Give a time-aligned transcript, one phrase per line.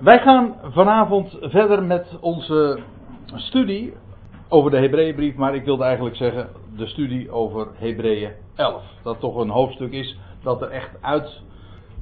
[0.00, 2.78] Wij gaan vanavond verder met onze
[3.34, 3.92] studie
[4.48, 8.82] over de Hebreeënbrief, maar ik wilde eigenlijk zeggen de studie over Hebreeën 11.
[9.02, 11.42] Dat toch een hoofdstuk is dat er echt uit,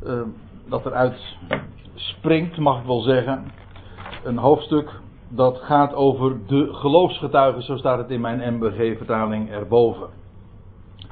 [0.07, 0.21] uh,
[0.69, 1.37] dat eruit
[1.95, 3.53] springt, mag ik wel zeggen.
[4.25, 4.91] Een hoofdstuk
[5.29, 10.09] dat gaat over de geloofsgetuigen, zo staat het in mijn MBG-vertaling erboven.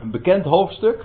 [0.01, 1.05] Een bekend hoofdstuk.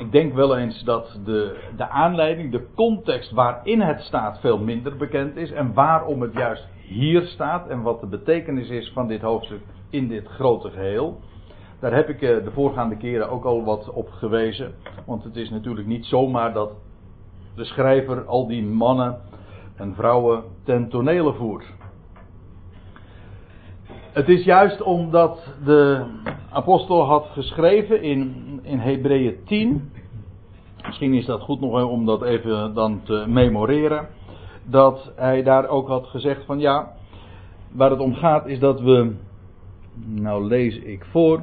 [0.00, 4.96] Ik denk wel eens dat de, de aanleiding, de context waarin het staat, veel minder
[4.96, 5.52] bekend is.
[5.52, 10.08] En waarom het juist hier staat en wat de betekenis is van dit hoofdstuk in
[10.08, 11.20] dit grote geheel.
[11.80, 14.74] Daar heb ik eh, de voorgaande keren ook al wat op gewezen.
[15.06, 16.72] Want het is natuurlijk niet zomaar dat
[17.54, 19.20] de schrijver al die mannen
[19.76, 21.64] en vrouwen ten tonele voert.
[24.12, 26.04] Het is juist omdat de
[26.50, 29.90] apostel had geschreven in, in Hebreeën 10.
[30.86, 34.08] Misschien is dat goed nog om dat even dan te memoreren.
[34.64, 36.92] Dat hij daar ook had gezegd van ja,
[37.72, 39.14] waar het om gaat is dat we,
[40.04, 41.42] nou lees ik voor,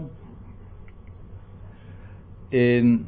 [2.49, 3.05] in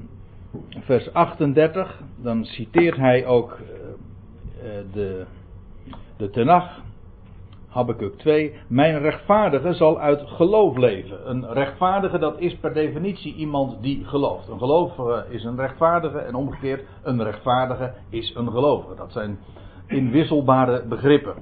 [0.80, 5.26] vers 38, dan citeert hij ook uh, de,
[6.18, 6.82] de Tenach,
[7.70, 11.30] Habakkuk 2, mijn rechtvaardige zal uit geloof leven.
[11.30, 14.48] Een rechtvaardige dat is per definitie iemand die gelooft.
[14.48, 18.96] Een gelovige is een rechtvaardige en omgekeerd een rechtvaardige is een gelovige.
[18.96, 19.40] Dat zijn
[19.88, 21.36] inwisselbare begrippen.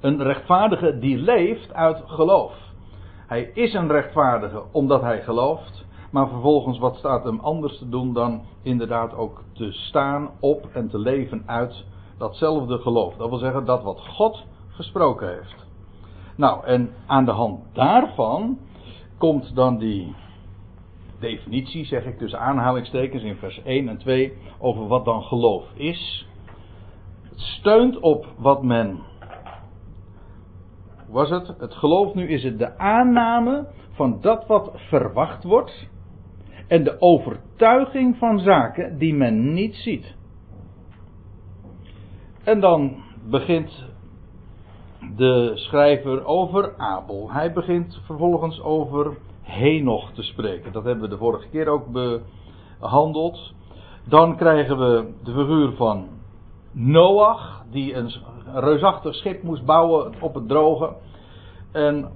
[0.00, 2.52] Een rechtvaardige die leeft uit geloof.
[3.26, 5.84] Hij is een rechtvaardige omdat hij gelooft.
[6.10, 10.88] Maar vervolgens, wat staat hem anders te doen dan inderdaad ook te staan op en
[10.88, 11.84] te leven uit
[12.18, 13.14] datzelfde geloof.
[13.16, 14.44] Dat wil zeggen dat wat God
[14.76, 15.66] gesproken heeft.
[16.36, 18.58] Nou, en aan de hand daarvan
[19.18, 20.14] komt dan die
[21.20, 26.28] definitie, zeg ik tussen aanhalingstekens in vers 1 en 2, over wat dan geloof is.
[27.22, 29.00] Het steunt op wat men.
[31.08, 31.54] Was het?
[31.58, 35.88] Het geloof nu is het de aanname van dat wat verwacht wordt
[36.68, 40.14] en de overtuiging van zaken die men niet ziet.
[42.44, 43.84] En dan begint
[45.16, 47.30] de schrijver over Abel.
[47.30, 50.72] Hij begint vervolgens over Henoch te spreken.
[50.72, 51.86] Dat hebben we de vorige keer ook
[52.78, 53.52] behandeld.
[54.08, 56.08] Dan krijgen we de figuur van
[56.72, 58.10] Noach, die een
[58.54, 60.92] reusachtig schip moest bouwen op het droge.
[61.72, 62.08] En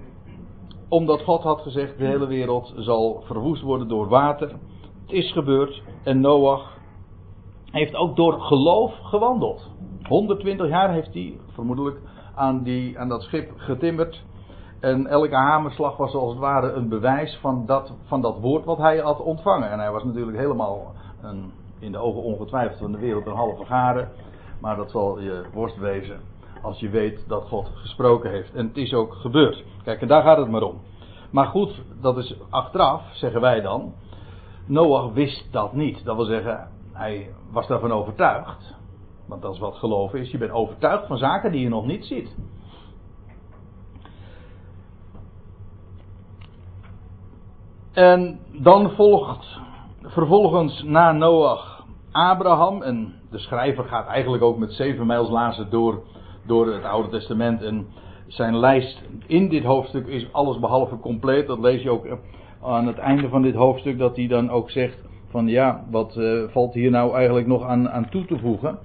[0.89, 4.49] omdat God had gezegd, de hele wereld zal verwoest worden door water.
[5.03, 6.79] Het is gebeurd en Noach
[7.71, 9.71] heeft ook door geloof gewandeld.
[10.03, 12.01] 120 jaar heeft hij vermoedelijk
[12.41, 14.23] aan, die, aan dat schip getimmerd.
[14.81, 18.79] En elke hamerslag was als het ware een bewijs van dat, van dat woord wat
[18.79, 19.71] hij had ontvangen.
[19.71, 20.93] En hij was natuurlijk helemaal
[21.23, 24.09] een, in de ogen ongetwijfeld van de wereld een halve garen.
[24.61, 26.21] Maar dat zal je worst wezen
[26.63, 28.55] als je weet dat God gesproken heeft.
[28.55, 29.65] En het is ook gebeurd.
[29.85, 30.81] Kijk, en daar gaat het maar om.
[31.31, 33.93] Maar goed, dat is achteraf, zeggen wij dan.
[34.67, 36.05] Noach wist dat niet.
[36.05, 38.79] Dat wil zeggen, hij was daarvan overtuigd.
[39.31, 40.31] Want dat is wat geloof is.
[40.31, 42.37] Je bent overtuigd van zaken die je nog niet ziet.
[47.93, 49.59] En dan volgt
[50.03, 52.83] vervolgens na Noach Abraham.
[52.83, 56.03] En de schrijver gaat eigenlijk ook met zeven mijls lazen door,
[56.47, 57.63] door het Oude Testament.
[57.63, 57.87] En
[58.27, 61.47] zijn lijst in dit hoofdstuk is alles behalve compleet.
[61.47, 62.07] Dat lees je ook
[62.63, 63.99] aan het einde van dit hoofdstuk.
[63.99, 64.99] Dat hij dan ook zegt
[65.29, 68.79] van ja, wat uh, valt hier nou eigenlijk nog aan, aan toe te voegen.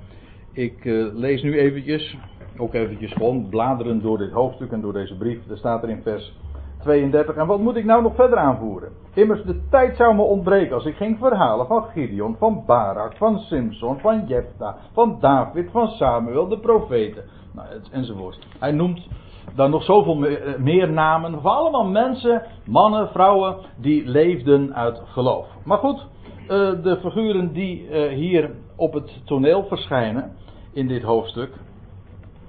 [0.55, 2.17] Ik uh, lees nu eventjes,
[2.57, 5.49] ook eventjes gewoon bladeren door dit hoofdstuk en door deze brief.
[5.49, 6.33] Er staat er in vers
[6.79, 7.35] 32.
[7.35, 8.91] En wat moet ik nou nog verder aanvoeren?
[9.13, 13.39] Immers, de tijd zou me ontbreken als ik ging verhalen van Gideon, van Barak, van
[13.39, 17.23] Simson, van Jephthah, van David, van Samuel, de profeten.
[17.53, 18.47] Nou, enzovoort.
[18.59, 19.07] Hij noemt
[19.55, 21.41] dan nog zoveel meer, meer namen.
[21.41, 25.47] Van allemaal mensen, mannen, vrouwen, die leefden uit geloof.
[25.63, 26.07] Maar goed,
[26.41, 26.47] uh,
[26.83, 30.43] de figuren die hier op het toneel verschijnen
[30.75, 31.53] in dit hoofdstuk,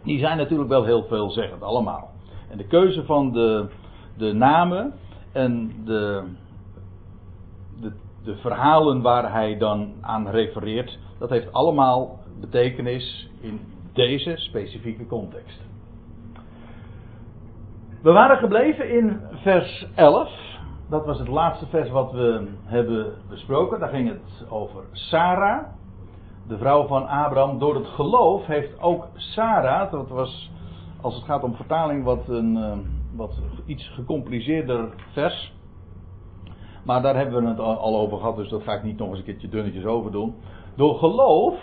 [0.02, 2.10] die zijn natuurlijk wel heel veelzeggend, allemaal.
[2.50, 3.66] En de keuze van de,
[4.16, 4.92] de namen
[5.32, 6.22] en de,
[7.80, 7.92] de,
[8.24, 13.60] de verhalen waar hij dan aan refereert, dat heeft allemaal betekenis in
[13.92, 15.60] deze specifieke context.
[18.02, 20.30] We waren gebleven in vers 11.
[20.88, 23.80] Dat was het laatste vers wat we hebben besproken.
[23.80, 25.66] Daar ging het over Sarah
[26.48, 30.50] de vrouw van Abraham, door het geloof heeft ook Sarah, dat was
[31.00, 32.72] als het gaat om vertaling wat een uh,
[33.16, 35.54] wat iets gecompliceerder vers.
[36.84, 39.18] Maar daar hebben we het al over gehad, dus dat ga ik niet nog eens
[39.18, 40.34] een keertje dunnetjes over doen.
[40.74, 41.54] Door geloof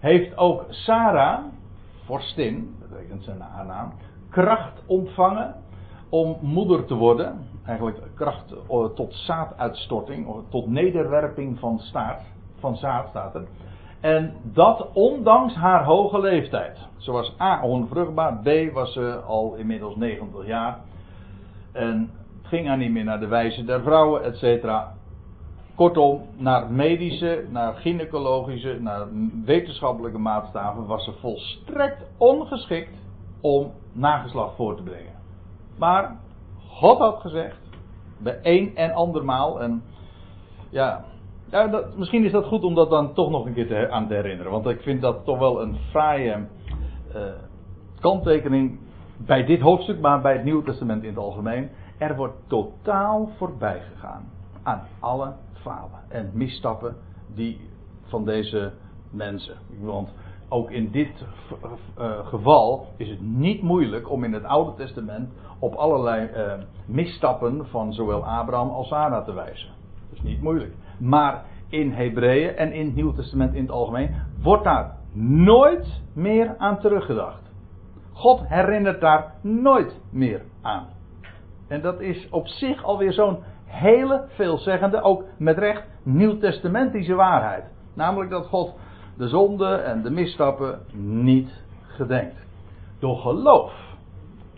[0.00, 1.38] heeft ook Sarah,
[2.04, 3.92] vorstin, dat betekent zijn naam,
[4.30, 5.54] kracht ontvangen
[6.08, 7.48] om moeder te worden.
[7.64, 12.22] Eigenlijk kracht eh, tot zaaduitstorting, tot nederwerping van, staart,
[12.58, 13.46] van zaad staat er.
[14.00, 16.78] En dat ondanks haar hoge leeftijd.
[16.96, 20.78] Ze was A, onvruchtbaar, B, was ze al inmiddels 90 jaar.
[21.72, 22.10] En
[22.42, 24.94] ging haar niet meer naar de wijze der vrouwen, et cetera.
[25.74, 29.06] Kortom, naar medische, naar gynaecologische, naar
[29.44, 32.98] wetenschappelijke maatstaven was ze volstrekt ongeschikt
[33.40, 35.14] om nageslacht voor te brengen.
[35.78, 36.16] Maar
[36.68, 37.58] God had gezegd,
[38.18, 39.82] bij een en andermaal, en
[40.70, 41.04] ja,
[41.50, 44.14] ja misschien is dat goed om dat dan toch nog een keer te, aan te
[44.14, 44.52] herinneren.
[44.52, 46.46] Want ik vind dat toch wel een fraaie
[47.14, 47.22] uh,
[48.00, 48.78] kanttekening
[49.16, 51.70] bij dit hoofdstuk, maar bij het Nieuwe Testament in het algemeen.
[51.98, 54.24] Er wordt totaal voorbij gegaan
[54.62, 56.96] aan alle falen en misstappen
[57.34, 57.60] die
[58.02, 58.72] van deze
[59.10, 59.56] mensen.
[59.80, 60.14] Want
[60.48, 61.24] ook in dit
[61.98, 66.52] uh, geval is het niet moeilijk om in het Oude Testament op allerlei uh,
[66.86, 69.68] misstappen van zowel Abraham als Sarah te wijzen.
[70.08, 70.74] Dat is niet moeilijk.
[70.98, 76.54] Maar in Hebreeën en in het Nieuwe Testament in het algemeen wordt daar nooit meer
[76.58, 77.52] aan teruggedacht.
[78.12, 80.86] God herinnert daar nooit meer aan.
[81.68, 87.64] En dat is op zich alweer zo'n hele veelzeggende, ook met recht, nieuwtestamentische waarheid.
[87.94, 88.74] Namelijk dat God
[89.16, 92.46] de zonde en de misstappen niet gedenkt.
[92.98, 93.72] Door geloof.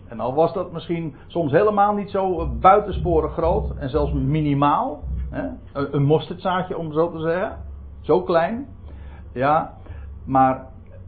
[0.07, 5.03] En al was dat misschien soms helemaal niet zo buitensporig groot en zelfs minimaal.
[5.73, 7.57] Een mosterdzaadje om zo te zeggen.
[8.01, 8.67] Zo klein.
[9.33, 9.73] Ja,
[10.25, 10.67] maar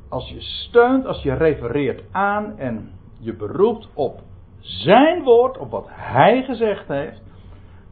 [0.09, 4.21] als je steunt, als je refereert aan en je beroept op
[4.59, 7.21] zijn woord, op wat hij gezegd heeft,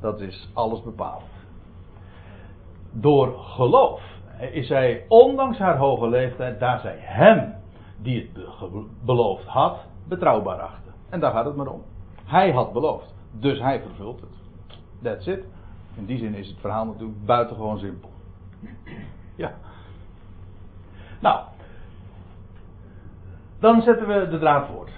[0.02, 1.48] dat is alles bepalend.
[2.92, 4.02] Door geloof
[4.52, 7.56] is hij, ondanks haar hoge leeftijd, daar zij hem
[7.98, 8.46] die het
[9.06, 10.94] beloofd had, betrouwbaar achter.
[11.10, 11.82] En daar gaat het maar om.
[12.26, 14.30] Hij had beloofd, dus hij vervult het.
[15.04, 15.44] That's it.
[16.00, 18.10] In die zin is het verhaal natuurlijk buitengewoon simpel.
[19.36, 19.54] Ja.
[21.20, 21.40] Nou,
[23.60, 24.92] dan zetten we de draad voort.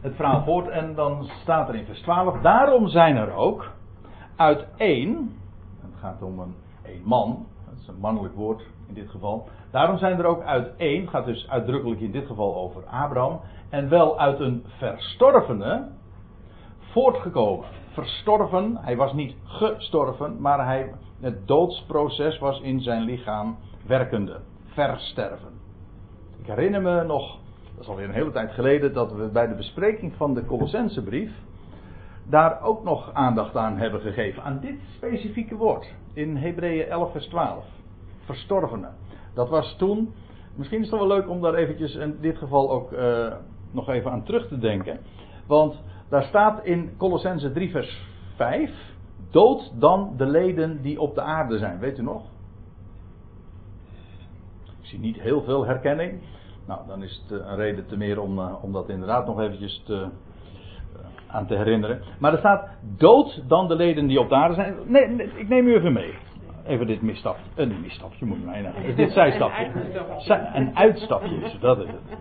[0.00, 2.40] Het verhaal voort en dan staat er in vers 12.
[2.40, 3.70] Daarom zijn er ook
[4.36, 5.36] uit één.
[5.80, 7.46] Het gaat om een, een man.
[7.64, 9.48] Dat is een mannelijk woord in dit geval.
[9.70, 11.00] Daarom zijn er ook uit één.
[11.00, 13.40] Het gaat dus uitdrukkelijk in dit geval over Abraham.
[13.68, 15.88] En wel uit een verstorvene.
[16.78, 17.66] Voortgekomen.
[17.98, 18.76] Verstorven.
[18.76, 20.40] Hij was niet gestorven.
[20.40, 23.56] Maar hij, het doodsproces was in zijn lichaam
[23.86, 24.40] werkende.
[24.66, 25.52] Versterven.
[26.40, 27.38] Ik herinner me nog
[27.78, 31.30] dat is alweer een hele tijd geleden, dat we bij de bespreking van de Colossensebrief
[32.24, 34.42] daar ook nog aandacht aan hebben gegeven.
[34.42, 35.94] Aan dit specifieke woord.
[36.12, 37.64] In Hebreeën 11 vers 12.
[38.24, 38.94] Verstorvenen.
[39.34, 40.12] Dat was toen,
[40.54, 43.32] misschien is het wel leuk om daar eventjes in dit geval ook uh,
[43.70, 44.98] nog even aan terug te denken.
[45.46, 48.06] Want daar staat in Colossense 3 vers
[48.36, 48.70] 5.
[49.30, 51.78] Dood dan de leden die op de aarde zijn.
[51.78, 52.22] Weet u nog?
[54.80, 56.20] Ik zie niet heel veel herkenning.
[56.66, 59.40] Nou, dan is het eh, een reden te meer om, uh, om dat inderdaad nog
[59.40, 62.02] eventjes te, uh, aan te herinneren.
[62.18, 64.76] Maar er staat dood dan de leden die op de aarde zijn.
[64.86, 66.14] Nee, nee ik neem u even mee.
[66.66, 67.42] Even dit misstapje.
[67.54, 68.94] Een misstapje moet je mij nou.
[68.94, 69.70] Dit zijstapje.
[70.54, 72.18] Een uitstapje is dat is het.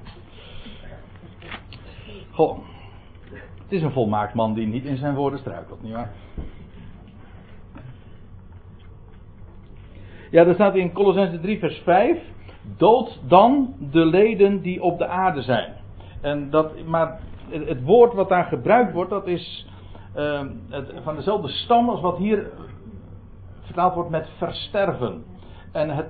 [2.31, 2.59] Goh.
[3.68, 6.12] Het is een volmaakt man die niet in zijn woorden struikelt, nietwaar?
[10.31, 12.19] Ja, er staat in Colossense 3 vers 5
[12.78, 15.74] dood dan de leden die op de aarde zijn.
[16.21, 17.19] En dat, maar
[17.50, 19.68] het woord wat daar gebruikt wordt, dat is
[20.16, 22.52] uh, het, van dezelfde stam als wat hier
[23.62, 25.24] vertaald wordt met versterven.
[25.71, 26.07] En het,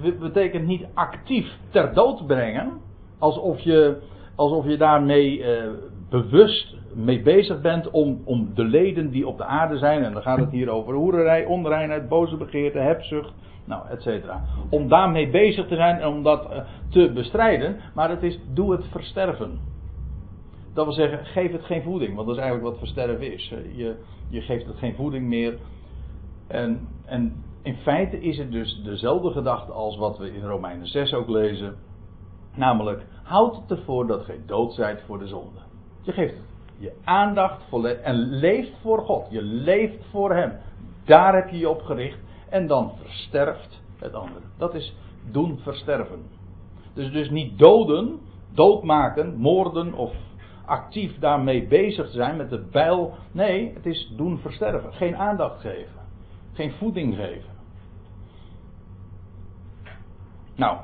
[0.00, 2.80] het betekent niet actief ter dood brengen,
[3.18, 4.02] alsof je,
[4.34, 5.70] alsof je daarmee uh,
[6.08, 10.22] bewust mee bezig bent om, om de leden die op de aarde zijn, en dan
[10.22, 13.32] gaat het hier over hoererij, onreinheid, boze begeerte, hebzucht,
[13.64, 14.44] nou, et cetera.
[14.70, 17.76] Om daarmee bezig te zijn en om dat eh, te bestrijden.
[17.94, 19.58] Maar het is, doe het versterven.
[20.74, 22.14] Dat wil zeggen, geef het geen voeding.
[22.14, 23.48] Want dat is eigenlijk wat versterven is.
[23.74, 23.94] Je,
[24.28, 25.58] je geeft het geen voeding meer.
[26.46, 31.14] En, en in feite is het dus dezelfde gedachte als wat we in Romeinen 6
[31.14, 31.74] ook lezen.
[32.54, 35.58] Namelijk, houd het ervoor dat gij dood zijt voor de zonde.
[36.02, 36.34] Je geeft
[36.82, 37.62] je aandacht
[38.02, 39.26] en leeft voor God.
[39.30, 40.52] Je leeft voor Hem.
[41.04, 44.44] Daar heb je je op gericht en dan versterft het andere.
[44.58, 44.96] Dat is
[45.30, 46.22] doen versterven.
[46.94, 48.20] Dus, dus niet doden,
[48.54, 50.14] doodmaken, moorden of
[50.66, 53.14] actief daarmee bezig zijn met de bijl.
[53.32, 54.92] Nee, het is doen versterven.
[54.92, 56.00] Geen aandacht geven.
[56.52, 57.50] Geen voeding geven.
[60.56, 60.78] Nou,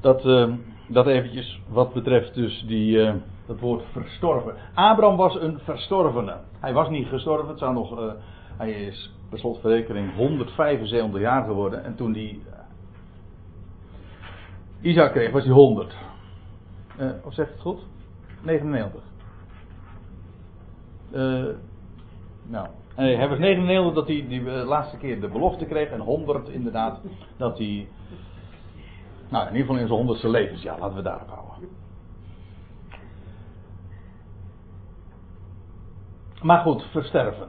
[0.00, 0.54] dat, uh,
[0.88, 3.14] dat eventjes wat betreft dus die, uh,
[3.48, 4.54] dat woord verstorven.
[4.74, 6.36] Abraham was een verstorvene.
[6.60, 8.12] Hij was niet gestorven, het zou nog, uh,
[8.56, 11.84] hij is per slotverrekening 175 jaar geworden.
[11.84, 12.38] En toen hij
[14.80, 15.96] Isaac kreeg, was hij 100.
[17.24, 17.80] of zegt het goed?
[18.42, 19.02] 99.
[22.46, 25.90] nou, Nee, hij was 99 dat hij die laatste keer de belofte kreeg.
[25.90, 27.00] En 100 inderdaad
[27.36, 27.88] dat hij.
[29.28, 30.78] Nou, in ieder geval in zijn honderdste levensjaar.
[30.78, 31.68] Laten we daarop houden.
[36.42, 37.48] Maar goed, versterven.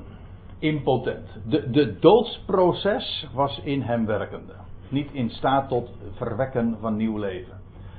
[0.60, 1.28] Impotent.
[1.46, 4.54] De, de doodsproces was in hem werkende.
[4.90, 7.58] Niet in staat tot verwekken van nieuw leven.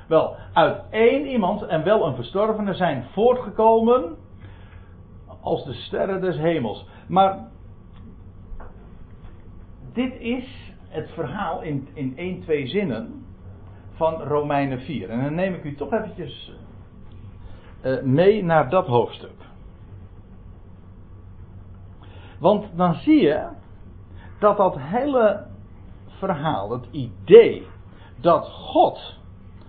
[0.09, 4.17] Wel, uit één iemand en wel een verstorvene zijn voortgekomen
[5.41, 6.87] als de sterren des hemels.
[7.09, 7.49] Maar
[9.93, 13.25] dit is het verhaal in, in één, twee zinnen
[13.95, 15.11] van Romeinen 4.
[15.11, 16.53] En dan neem ik u toch eventjes
[17.85, 19.41] uh, mee naar dat hoofdstuk.
[22.41, 23.49] Want dan zie je
[24.39, 25.47] dat dat hele
[26.07, 27.67] verhaal, het idee
[28.21, 29.19] dat God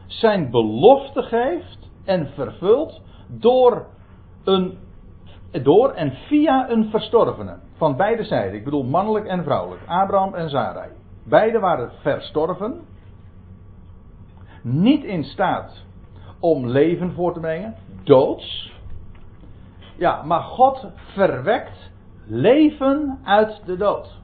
[0.07, 3.85] zijn belofte geeft en vervult door
[4.43, 4.77] een
[5.63, 7.57] door en via een verstorvene.
[7.75, 8.53] Van beide zijden.
[8.53, 9.81] Ik bedoel mannelijk en vrouwelijk.
[9.87, 10.89] Abraham en Sarai.
[11.23, 12.81] Beide waren verstorven.
[14.63, 15.85] Niet in staat
[16.39, 17.75] om leven voor te brengen.
[18.03, 18.73] Doods.
[19.97, 21.90] Ja, maar God verwekt
[22.25, 24.19] leven uit de dood.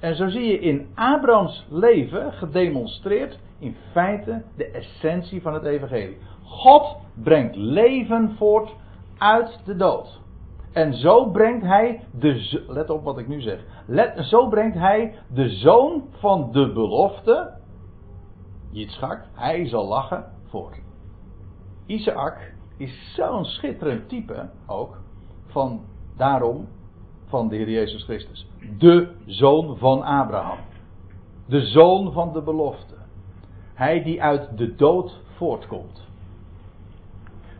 [0.00, 6.18] En zo zie je in Abrahams leven gedemonstreerd in feite de essentie van het evangelie.
[6.42, 8.74] God brengt leven voort
[9.18, 10.20] uit de dood.
[10.72, 12.64] En zo brengt hij de.
[12.68, 13.64] Let op wat ik nu zeg.
[13.86, 17.50] Let, zo brengt hij de zoon van de belofte.
[18.70, 20.80] Yitzchak, hij zal lachen voort.
[21.86, 24.98] Isaac is zo'n schitterend type ook.
[25.46, 25.84] Van
[26.16, 26.68] daarom
[27.32, 28.46] van de Heer Jezus Christus.
[28.78, 30.58] De zoon van Abraham.
[31.46, 32.94] De zoon van de belofte.
[33.74, 36.06] Hij die uit de dood voortkomt.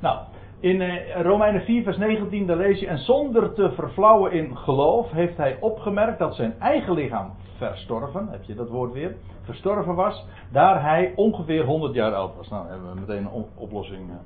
[0.00, 0.18] Nou,
[0.60, 5.10] in eh, Romeinen 4, vers 19, daar lees je: En zonder te verflauwen in geloof,
[5.10, 10.24] heeft hij opgemerkt dat zijn eigen lichaam verstorven, heb je dat woord weer, verstorven was,
[10.50, 12.48] daar hij ongeveer 100 jaar oud was.
[12.48, 14.16] Nou, hebben we meteen een oplossing eh,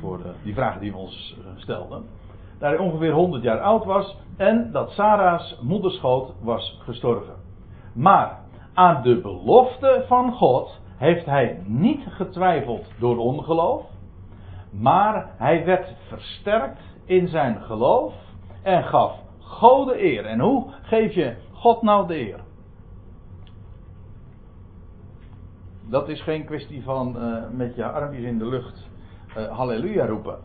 [0.00, 2.04] voor eh, die vraag die we ons stelden.
[2.58, 7.34] Daar hij ongeveer 100 jaar oud was en dat Sarah's moederschoot was gestorven.
[7.94, 8.38] Maar
[8.74, 13.82] aan de belofte van God heeft hij niet getwijfeld door ongeloof
[14.70, 18.14] maar hij werd versterkt in zijn geloof
[18.62, 20.24] en gaf God de eer.
[20.24, 22.40] En hoe geef je God nou de eer?
[25.90, 28.88] Dat is geen kwestie van uh, met je armpjes in de lucht
[29.36, 30.38] uh, halleluja roepen.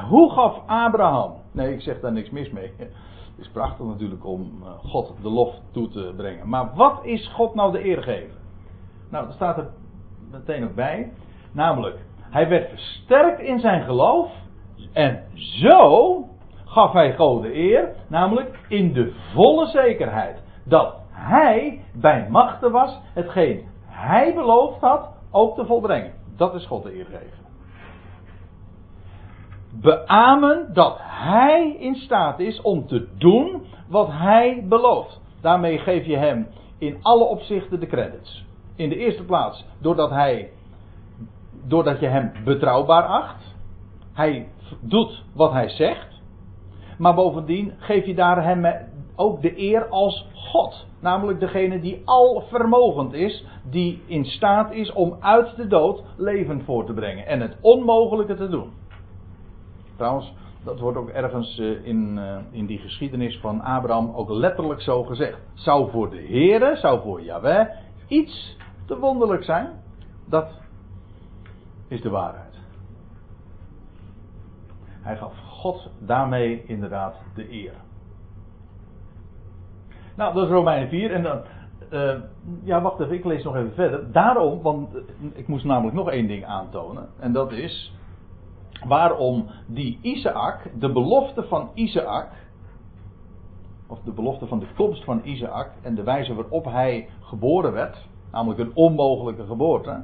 [0.00, 1.32] Hoe gaf Abraham?
[1.52, 2.72] Nee, ik zeg daar niks mis mee.
[2.76, 6.48] Het is prachtig natuurlijk om uh, God de lof toe te brengen.
[6.48, 8.36] Maar wat is God nou de eer geven?
[9.10, 9.70] Nou, dat staat er
[10.30, 11.12] meteen ook bij.
[11.52, 14.30] Namelijk, hij werd versterkt in zijn geloof.
[14.92, 16.24] En zo
[16.64, 17.94] gaf hij God de eer.
[18.08, 20.42] Namelijk in de volle zekerheid.
[20.64, 22.98] Dat hij bij machten was.
[23.14, 26.12] Hetgeen hij beloofd had ook te volbrengen.
[26.36, 27.41] Dat is God de eer geven.
[29.80, 35.20] Beamen dat hij in staat is om te doen wat hij belooft.
[35.40, 36.46] Daarmee geef je hem
[36.78, 38.44] in alle opzichten de credits.
[38.76, 40.50] In de eerste plaats doordat hij
[41.66, 43.54] doordat je hem betrouwbaar acht.
[44.12, 44.48] Hij
[44.80, 46.20] doet wat hij zegt.
[46.98, 50.86] Maar bovendien geef je daar hem ook de eer als God.
[51.00, 53.46] Namelijk degene die alvermogend is.
[53.70, 57.26] Die in staat is om uit de dood leven voor te brengen.
[57.26, 58.70] En het onmogelijke te doen.
[59.96, 60.34] Trouwens,
[60.64, 65.02] dat wordt ook ergens eh, in, eh, in die geschiedenis van Abraham ook letterlijk zo
[65.02, 65.38] gezegd.
[65.54, 67.68] Zou voor de Heere, zou voor Yahweh
[68.06, 68.56] iets
[68.86, 69.70] te wonderlijk zijn.
[70.24, 70.60] Dat
[71.88, 72.54] is de waarheid.
[75.02, 77.74] Hij gaf God daarmee inderdaad de eer.
[80.16, 81.12] Nou, dat is Romeinen 4.
[81.12, 81.40] En dan.
[81.92, 82.14] Uh,
[82.62, 84.12] ja, wacht even, ik lees nog even verder.
[84.12, 87.08] Daarom, want eh, ik moest namelijk nog één ding aantonen.
[87.18, 87.92] En dat is.
[88.84, 92.28] Waarom die Isaac, de belofte van Isaac.
[93.88, 95.70] Of de belofte van de komst van Isaac.
[95.82, 98.08] En de wijze waarop hij geboren werd.
[98.30, 100.02] Namelijk een onmogelijke geboorte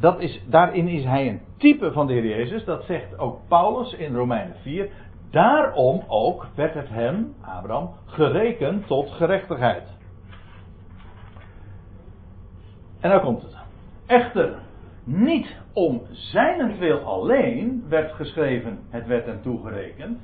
[0.00, 2.64] dat is, daarin is hij een type van de Heer Jezus.
[2.64, 4.90] Dat zegt ook Paulus in Romeinen 4.
[5.30, 9.96] Daarom ook werd het hem, Abraham, gerekend tot gerechtigheid.
[13.00, 13.56] En dan komt het.
[14.06, 14.58] Echter,
[15.08, 20.20] niet om zijnentwil alleen werd geschreven, het werd hem toegerekend,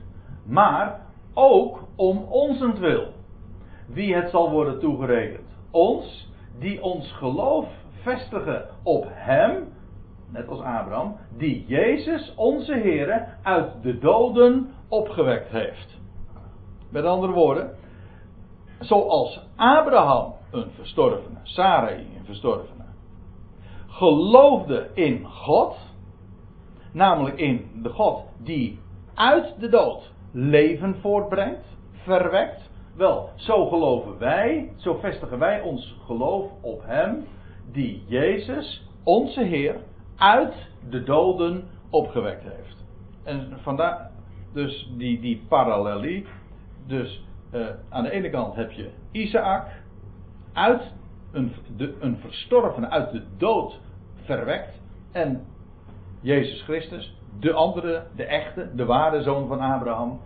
[0.46, 1.00] maar
[1.34, 3.12] ook om onzentwil.
[3.86, 5.48] Wie het zal worden toegerekend?
[5.70, 7.66] Ons, die ons geloof
[8.02, 9.72] vestigen op Hem,
[10.28, 16.00] net als Abraham, die Jezus, onze Heer, uit de doden opgewekt heeft.
[16.90, 17.70] Met andere woorden,
[18.78, 22.73] zoals Abraham een verstorvene, Sarai een verstorvene,
[23.94, 25.76] geloofde in God,
[26.92, 28.78] namelijk in de God die
[29.14, 32.70] uit de dood leven voortbrengt, verwekt.
[32.96, 37.24] Wel, zo geloven wij, zo vestigen wij ons geloof op Hem,
[37.72, 39.76] die Jezus, onze Heer,
[40.16, 40.54] uit
[40.90, 42.84] de doden opgewekt heeft.
[43.22, 44.10] En vandaar,
[44.52, 46.26] dus die, die parallelie.
[46.86, 49.66] Dus uh, aan de ene kant heb je Isaac,
[50.52, 50.92] uit
[51.32, 53.80] een, de, een verstorvene, uit de dood
[54.24, 54.80] verwekt.
[55.12, 55.44] En
[56.20, 60.20] Jezus Christus, de andere, de echte, de ware zoon van Abraham,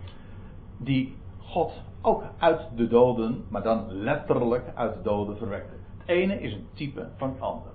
[0.78, 5.75] die God ook uit de doden, maar dan letterlijk uit de doden verwekte.
[5.99, 7.71] Het ene is een type van het andere.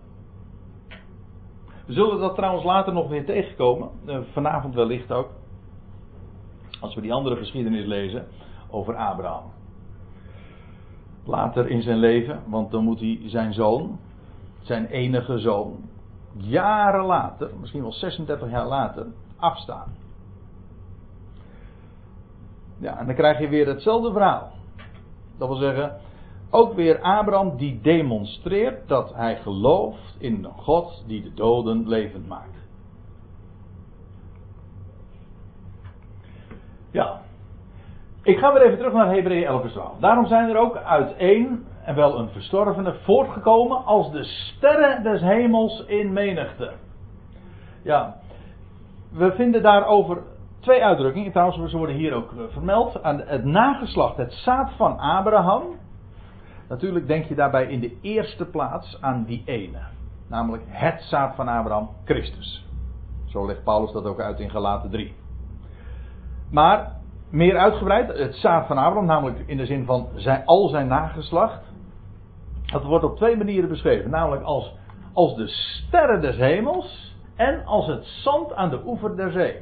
[1.86, 5.30] We zullen dat trouwens later nog weer tegenkomen, eh, vanavond wellicht ook,
[6.80, 8.27] als we die andere geschiedenis lezen
[8.70, 9.51] over Abraham.
[11.25, 14.00] Later in zijn leven, want dan moet hij zijn zoon,
[14.62, 15.75] zijn enige zoon,
[16.33, 19.05] jaren later, misschien wel 36 jaar later,
[19.37, 19.87] afstaan.
[22.77, 24.51] Ja, en dan krijg je weer hetzelfde verhaal.
[25.37, 25.99] Dat wil zeggen,
[26.49, 32.27] ook weer Abraham die demonstreert dat hij gelooft in een God die de doden levend
[32.27, 32.57] maakt.
[36.91, 37.21] Ja.
[38.23, 39.99] Ik ga weer even terug naar Hebreeën 11 vers 12.
[39.99, 45.21] Daarom zijn er ook uit één en wel een verstorvene voortgekomen als de sterren des
[45.21, 46.71] hemels in menigte.
[47.83, 48.15] Ja,
[49.11, 50.21] we vinden daarover
[50.59, 51.31] twee uitdrukkingen.
[51.31, 53.03] Trouwens, ze worden hier ook eh, vermeld.
[53.03, 55.63] Aan het nageslacht, het zaad van Abraham.
[56.69, 59.79] Natuurlijk denk je daarbij in de eerste plaats aan die ene.
[60.27, 62.65] Namelijk het zaad van Abraham, Christus.
[63.25, 65.15] Zo legt Paulus dat ook uit in Galaten 3.
[66.51, 66.91] Maar
[67.29, 71.73] meer uitgebreid, het zaad van Abraham, namelijk in de zin van zijn, al zijn nageslacht.
[72.74, 74.09] Dat wordt op twee manieren beschreven.
[74.09, 74.75] Namelijk als,
[75.14, 79.62] als de sterren des hemels en als het zand aan de oever der zee.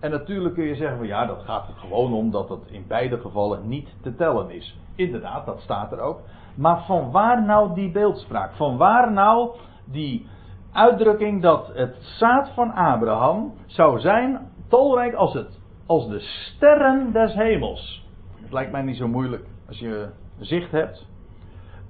[0.00, 2.84] En natuurlijk kun je zeggen van ja, dat gaat er gewoon om dat het in
[2.88, 4.78] beide gevallen niet te tellen is.
[4.94, 6.20] Inderdaad, dat staat er ook.
[6.54, 8.52] Maar van waar nou die beeldspraak?
[8.52, 9.50] Van waar nou
[9.84, 10.26] die
[10.72, 17.34] uitdrukking dat het zaad van Abraham zou zijn tolrijk als, het, als de sterren des
[17.34, 18.06] hemels?
[18.42, 21.06] Het lijkt mij niet zo moeilijk als je zicht hebt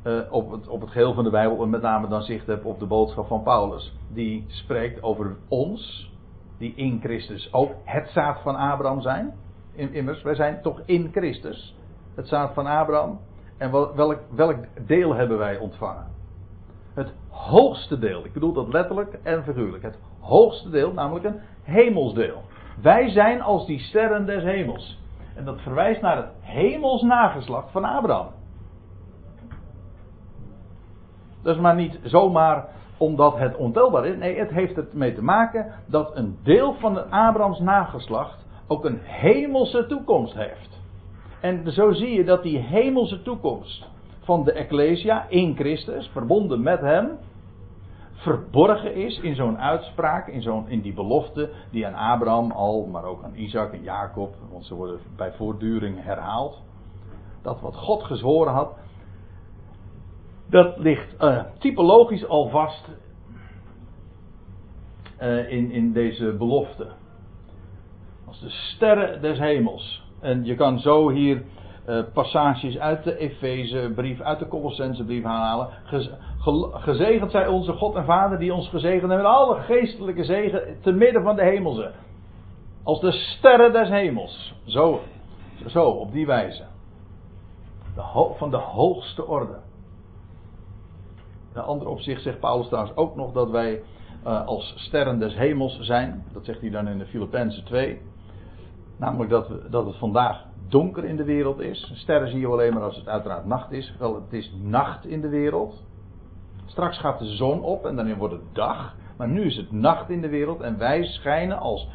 [0.07, 2.64] uh, op, het, op het geheel van de Bijbel en met name dan zicht hebt
[2.64, 3.97] op de boodschap van Paulus.
[4.09, 6.12] Die spreekt over ons,
[6.59, 9.35] die in Christus ook het zaad van Abraham zijn.
[9.75, 11.77] Immers, wij zijn toch in Christus,
[12.14, 13.19] het zaad van Abraham.
[13.59, 16.07] En welk, welk deel hebben wij ontvangen?
[16.95, 19.83] Het hoogste deel, ik bedoel dat letterlijk en figuurlijk.
[19.83, 22.42] Het hoogste deel, namelijk een hemelsdeel.
[22.83, 25.01] Wij zijn als die sterren des hemels.
[25.35, 28.36] En dat verwijst naar het hemels nageslacht van Abraham.
[31.47, 34.17] Dat is maar niet zomaar omdat het ontelbaar is.
[34.17, 39.87] Nee, het heeft ermee te maken dat een deel van Abrahams nageslacht ook een hemelse
[39.87, 40.81] toekomst heeft.
[41.41, 43.89] En zo zie je dat die hemelse toekomst
[44.21, 47.19] van de Ecclesia in Christus, verbonden met hem,
[48.13, 53.05] verborgen is in zo'n uitspraak, in, zo'n, in die belofte die aan Abraham al, maar
[53.05, 56.63] ook aan Isaac en Jacob, want ze worden bij voortduring herhaald.
[57.43, 58.75] Dat wat God gezworen had,
[60.51, 62.89] dat ligt uh, typologisch al vast
[65.23, 66.87] uh, in, in deze belofte.
[68.27, 70.05] Als de sterren des hemels.
[70.21, 71.43] En je kan zo hier
[71.89, 75.69] uh, passages uit de Efezebrief, uit de Colossensebrief halen.
[76.73, 80.93] gezegend zij onze God en Vader die ons gezegend hebben met alle geestelijke zegen te
[80.93, 81.93] midden van de hemelse.
[82.83, 84.55] Als de sterren des hemels.
[84.65, 85.01] Zo,
[85.67, 86.65] zo op die wijze.
[87.95, 89.59] De van de hoogste orde.
[91.57, 93.83] Een ander opzicht zegt Paulus trouwens ook nog dat wij
[94.27, 96.25] uh, als sterren des hemels zijn.
[96.33, 98.01] Dat zegt hij dan in de Filippenzen 2.
[98.97, 101.92] Namelijk dat, we, dat het vandaag donker in de wereld is.
[101.95, 103.95] Sterren zie je alleen maar als het uiteraard nacht is.
[103.99, 105.85] Wel, het is nacht in de wereld.
[106.66, 108.95] Straks gaat de zon op en dan wordt het dag.
[109.16, 111.88] Maar nu is het nacht in de wereld en wij schijnen als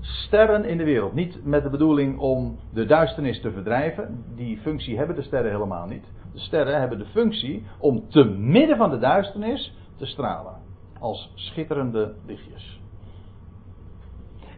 [0.00, 1.14] sterren in de wereld.
[1.14, 4.24] Niet met de bedoeling om de duisternis te verdrijven.
[4.34, 6.04] Die functie hebben de sterren helemaal niet.
[6.36, 10.54] De sterren hebben de functie om te midden van de duisternis te stralen.
[11.00, 12.80] als schitterende lichtjes.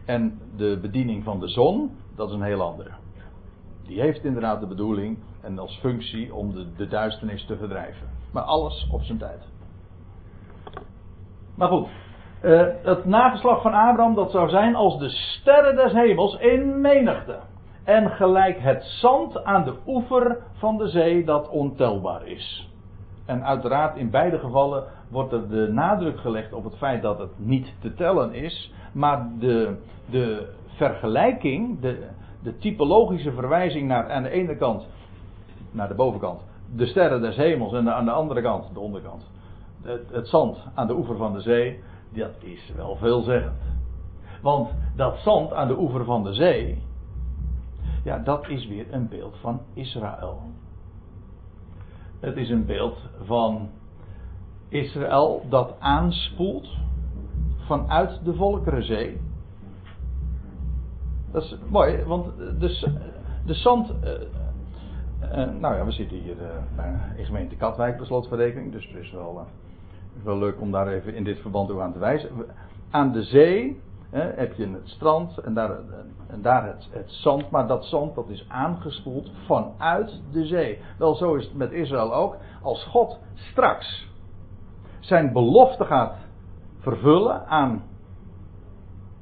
[0.05, 2.89] En de bediening van de zon, dat is een heel andere.
[3.83, 8.07] Die heeft inderdaad de bedoeling en als functie om de, duisternis te verdrijven.
[8.31, 9.47] Maar alles op zijn tijd.
[11.55, 11.87] Maar goed,
[12.43, 17.39] uh, het nageslag van Abraham dat zou zijn als de sterren des hemels in menigte.
[17.89, 22.69] En gelijk het zand aan de oever van de zee dat ontelbaar is.
[23.25, 27.31] En uiteraard in beide gevallen wordt er de nadruk gelegd op het feit dat het
[27.35, 28.73] niet te tellen is.
[28.91, 29.77] Maar de,
[30.09, 32.07] de vergelijking, de,
[32.43, 34.87] de typologische verwijzing naar aan de ene kant,
[35.71, 36.41] naar de bovenkant,
[36.75, 39.29] de sterren des hemels en aan de andere kant, de onderkant,
[39.81, 41.79] het, het zand aan de oever van de zee,
[42.13, 43.61] dat is wel veelzeggend.
[44.41, 46.87] Want dat zand aan de oever van de zee,
[48.03, 50.41] ja, dat is weer een beeld van Israël.
[52.19, 53.69] Het is een beeld van
[54.67, 56.77] Israël dat aanspoelt
[57.57, 59.21] vanuit de Volkerenzee.
[61.31, 62.97] Dat is mooi, want de,
[63.45, 63.93] de zand.
[64.03, 64.11] Uh,
[65.21, 66.35] uh, nou ja, we zitten hier
[67.15, 69.45] in gemeente Katwijk, per slotverrekening, dus het is wel,
[70.23, 72.29] wel leuk om daar even in dit verband ook aan te wijzen.
[72.89, 75.77] Aan de zee heb je het strand en daar,
[76.27, 77.49] en daar het, het, zand.
[77.49, 80.79] Maar dat zand dat is aangespoeld vanuit de zee.
[80.97, 82.37] Wel, zo is het met Israël ook.
[82.61, 84.07] Als God straks
[84.99, 86.15] zijn belofte gaat
[86.79, 87.83] vervullen aan,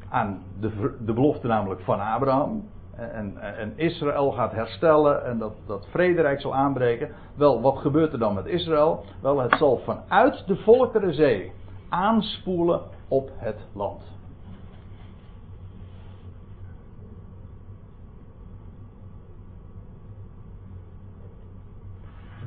[0.10, 2.64] aan de, de belofte namelijk van Abraham.
[2.96, 7.10] En, en, Israël gaat herstellen en dat, dat vrederijk zal aanbreken.
[7.36, 9.04] Wel, wat gebeurt er dan met Israël?
[9.22, 11.52] Wel, het zal vanuit de Volkerenzee
[11.90, 14.02] aanspoelen op het land.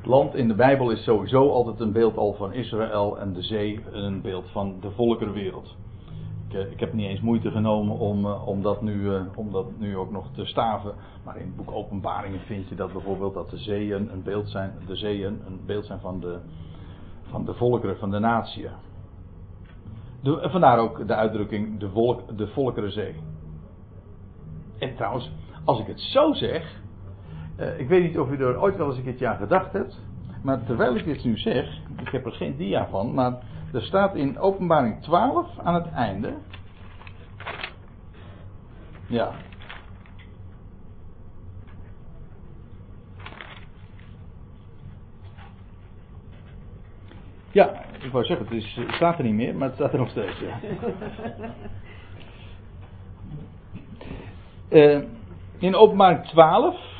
[0.11, 3.79] land in de Bijbel is sowieso altijd een beeld al van Israël en de zee
[3.91, 5.75] een beeld van de volkerenwereld.
[6.47, 9.51] Ik, eh, ik heb niet eens moeite genomen om, eh, om, dat nu, eh, om
[9.51, 10.93] dat nu ook nog te staven.
[11.23, 14.73] Maar in het boek Openbaringen vind je dat bijvoorbeeld dat de zeeën een beeld zijn,
[14.87, 16.39] de zeeën een beeld zijn van de,
[17.21, 18.67] van de volkeren, van de natie.
[20.21, 23.15] De, vandaar ook de uitdrukking de, volk, de volkerenzee.
[24.79, 25.31] En trouwens,
[25.65, 26.80] als ik het zo zeg,
[27.59, 29.99] uh, ik weet niet of u er ooit wel eens een keertje aan gedacht hebt.
[30.41, 33.33] Maar terwijl ik dit nu zeg, ik heb er geen dia van, maar
[33.73, 36.33] er staat in openbaring 12 aan het einde.
[39.07, 39.31] Ja.
[47.51, 49.99] Ja, ik wou zeggen, het, is, het staat er niet meer, maar het staat er
[49.99, 50.39] nog steeds.
[50.39, 50.59] Ja.
[54.69, 55.03] uh,
[55.67, 56.90] in openbaring 12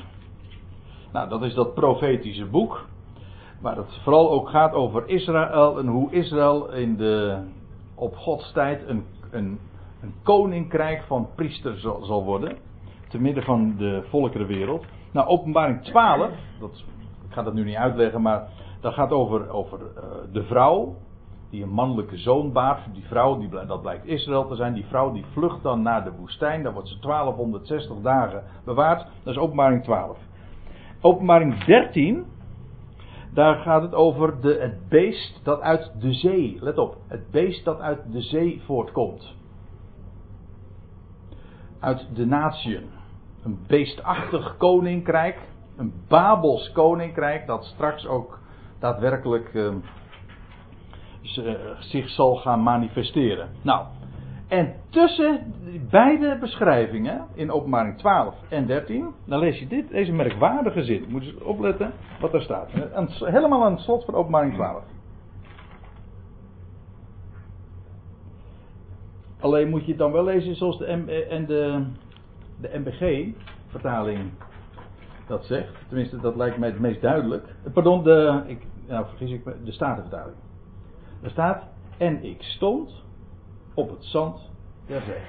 [1.14, 2.86] nou, dat is dat profetische boek.
[3.62, 7.38] Waar het vooral ook gaat over Israël en hoe Israël in de,
[7.96, 9.60] op Gods tijd een, een,
[10.02, 12.58] een koninkrijk van priesters zal, worden.
[13.10, 14.86] Te midden van de volkerenwereld.
[15.12, 16.84] Nou, openbaring 12, dat,
[17.28, 18.48] ik ga dat nu niet uitleggen, maar
[18.82, 20.96] dat gaat over, over uh, de vrouw.
[21.50, 22.94] Die een mannelijke zoon baart.
[22.94, 24.74] Die vrouw, die, dat blijkt Israël te zijn.
[24.74, 26.64] Die vrouw die vlucht dan naar de woestijn.
[26.64, 29.08] Daar wordt ze 1260 dagen bewaard.
[29.24, 30.18] Dat is openbaring 12.
[31.02, 32.26] Openbaring 13,
[33.34, 37.66] daar gaat het over de, het beest dat uit de zee, let op, het beest
[37.66, 39.36] dat uit de zee voortkomt.
[41.80, 42.90] Uit de natieën.
[43.44, 45.40] Een beestachtig koninkrijk,
[45.78, 48.40] een Babels koninkrijk dat straks ook
[48.80, 49.74] daadwerkelijk uh,
[51.80, 53.50] zich zal gaan manifesteren.
[53.62, 53.86] Nou,
[54.52, 55.54] en tussen
[55.90, 61.06] beide beschrijvingen, in openbaring 12 en 13, dan lees je dit, deze merkwaardige zin.
[61.10, 62.70] Moet je opletten wat er staat.
[63.20, 64.84] Helemaal aan het slot van openbaring 12.
[69.40, 71.86] Alleen moet je het dan wel lezen zoals de, eh, en de,
[72.62, 74.20] de MBG-vertaling
[75.28, 75.74] dat zegt.
[75.88, 77.56] Tenminste, dat lijkt mij het meest duidelijk.
[77.74, 80.38] Pardon, de, ik, nou vergis ik me, de Statenvertaling.
[81.22, 81.64] Er staat,
[81.98, 83.10] en ik stond
[83.82, 84.50] op het zand
[84.86, 85.22] der zee.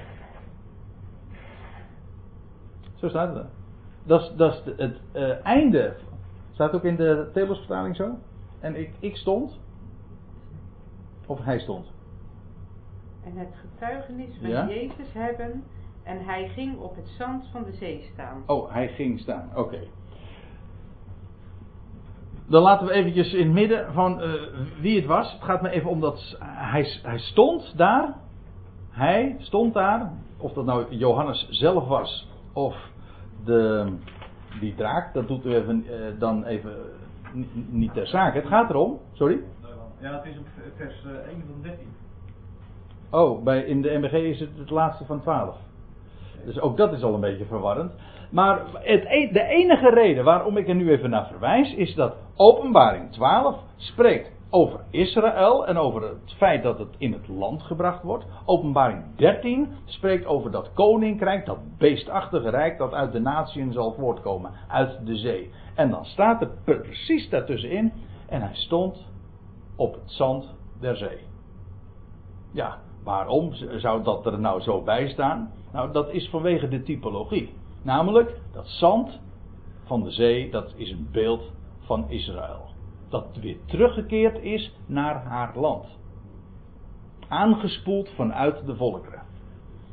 [2.95, 3.47] Zo staat het.
[4.05, 5.97] Dat is, dat is het uh, einde.
[6.53, 8.19] Staat ook in de Telosvertaling zo?
[8.61, 9.61] En ik, ik stond.
[11.27, 11.93] Of hij stond.
[13.25, 14.69] En het getuigenis van ja?
[14.69, 15.65] Jezus hebben.
[16.03, 18.43] En hij ging op het zand van de zee staan.
[18.47, 19.51] Oh, hij ging staan.
[19.55, 19.81] Oké.
[22.47, 24.33] Dan laten we eventjes in het midden van uh,
[24.81, 25.33] wie het was.
[25.33, 28.22] Het gaat me even om dat hij, hij stond daar.
[28.93, 32.77] Hij stond daar, of dat nou Johannes zelf was of
[33.45, 33.93] de,
[34.61, 36.77] die draak, dat doet u even, uh, dan even
[37.71, 38.39] niet ter zake.
[38.39, 39.41] Het gaat erom, sorry?
[40.01, 41.87] Ja, het is op vers 1 van 13.
[43.11, 45.57] Oh, bij, in de MBG is het het laatste van 12.
[46.45, 47.93] Dus ook dat is al een beetje verwarrend.
[48.31, 52.15] Maar het, e- de enige reden waarom ik er nu even naar verwijs, is dat
[52.37, 58.03] Openbaring 12 spreekt over Israël en over het feit dat het in het land gebracht
[58.03, 58.25] wordt.
[58.45, 64.51] Openbaring 13 spreekt over dat koninkrijk, dat beestachtige rijk dat uit de natieën zal voortkomen,
[64.69, 65.51] uit de zee.
[65.75, 67.93] En dan staat er precies daartussenin,
[68.29, 69.07] en hij stond
[69.77, 71.19] op het zand der zee.
[72.51, 75.53] Ja, waarom zou dat er nou zo bij staan?
[75.73, 77.55] Nou, dat is vanwege de typologie.
[77.83, 79.21] Namelijk, dat zand
[79.85, 82.72] van de zee, dat is een beeld van Israël.
[83.13, 85.87] Dat weer teruggekeerd is naar haar land.
[87.29, 89.23] Aangespoeld vanuit de volkeren.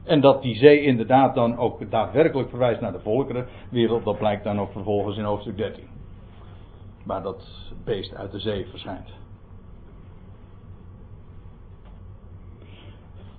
[0.03, 4.59] En dat die zee inderdaad dan ook daadwerkelijk verwijst naar de volkerenwereld, dat blijkt dan
[4.59, 5.87] ook vervolgens in hoofdstuk 13.
[7.05, 9.09] Waar dat beest uit de zee verschijnt.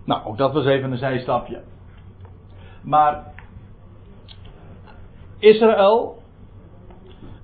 [0.05, 1.63] Nou, ook dat was even een zijstapje.
[2.83, 3.33] Maar
[5.39, 6.23] Israël,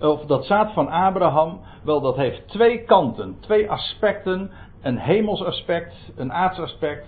[0.01, 4.51] of dat zaad van Abraham, wel dat heeft twee kanten, twee aspecten.
[4.81, 7.07] Een hemels aspect, een aards aspect.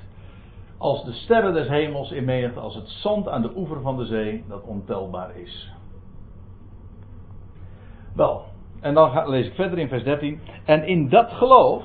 [0.78, 4.04] Als de sterren des hemels in menigte, als het zand aan de oever van de
[4.04, 5.72] zee, dat ontelbaar is.
[8.14, 8.44] Wel,
[8.80, 10.40] en dan lees ik verder in vers 13.
[10.64, 11.84] En in dat geloof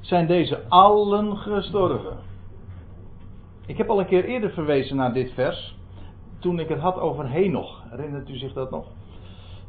[0.00, 2.16] zijn deze allen gestorven.
[3.66, 5.76] Ik heb al een keer eerder verwezen naar dit vers.
[6.38, 7.82] Toen ik het had over Henoch.
[7.90, 8.86] Herinnert u zich dat nog?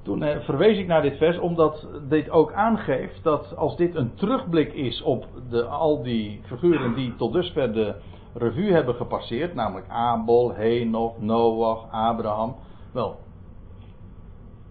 [0.05, 4.15] Toen eh, verwees ik naar dit vers omdat dit ook aangeeft dat als dit een
[4.15, 7.95] terugblik is op de, al die figuren die tot dusver de
[8.33, 12.55] revue hebben gepasseerd, namelijk Abel, Henoch, Noach, Abraham,
[12.91, 13.15] wel,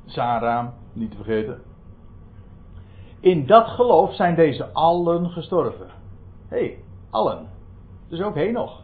[0.06, 1.62] Sarah, niet te vergeten.
[3.20, 5.86] In dat geloof zijn deze allen gestorven.
[6.48, 6.78] Hé, hey,
[7.10, 7.48] allen.
[8.08, 8.83] Dus ook Henoch.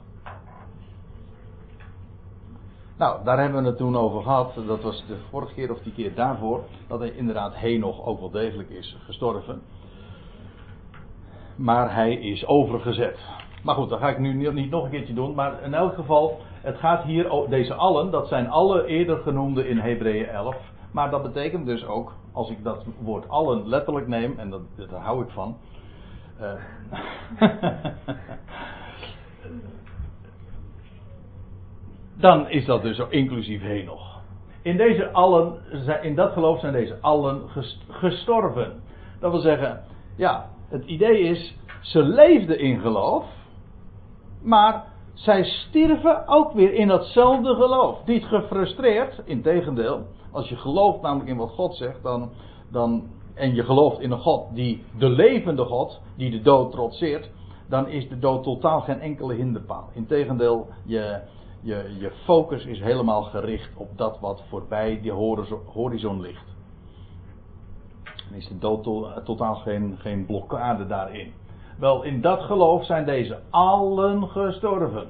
[3.01, 4.55] Nou, daar hebben we het toen over gehad.
[4.67, 6.65] Dat was de vorige keer of die keer daarvoor.
[6.87, 9.63] Dat hij inderdaad Henoch ook wel degelijk is gestorven.
[11.57, 13.19] Maar hij is overgezet.
[13.63, 15.35] Maar goed, dat ga ik nu niet nog een keertje doen.
[15.35, 19.79] Maar in elk geval, het gaat hier, deze allen, dat zijn alle eerder genoemde in
[19.79, 20.57] Hebreeën 11.
[20.91, 24.61] Maar dat betekent dus ook, als ik dat woord allen letterlijk neem, en dat,
[24.91, 25.57] daar hou ik van.
[26.41, 26.53] Uh,
[32.21, 34.21] dan is dat dus inclusief Henoch.
[34.63, 35.59] In, deze allen,
[36.03, 37.43] in dat geloof zijn deze allen
[37.89, 38.83] gestorven.
[39.21, 39.85] Dat wil zeggen,
[40.17, 43.25] ja, het idee is, ze leefden in geloof,
[44.43, 48.07] maar zij stierven ook weer in datzelfde geloof.
[48.07, 50.07] Niet gefrustreerd, integendeel.
[50.31, 52.31] Als je gelooft namelijk in wat God zegt, dan,
[52.71, 57.31] dan, en je gelooft in een God die de levende God, die de dood trotseert,
[57.69, 59.91] dan is de dood totaal geen enkele hinderpaal.
[59.93, 61.21] Integendeel, je,
[61.61, 65.13] je, je focus is helemaal gericht op dat wat voorbij die
[65.67, 66.47] horizon ligt.
[68.31, 68.81] En is de
[69.25, 71.33] totaal geen, geen blokkade daarin.
[71.79, 75.09] Wel, in dat geloof zijn deze allen gestorven.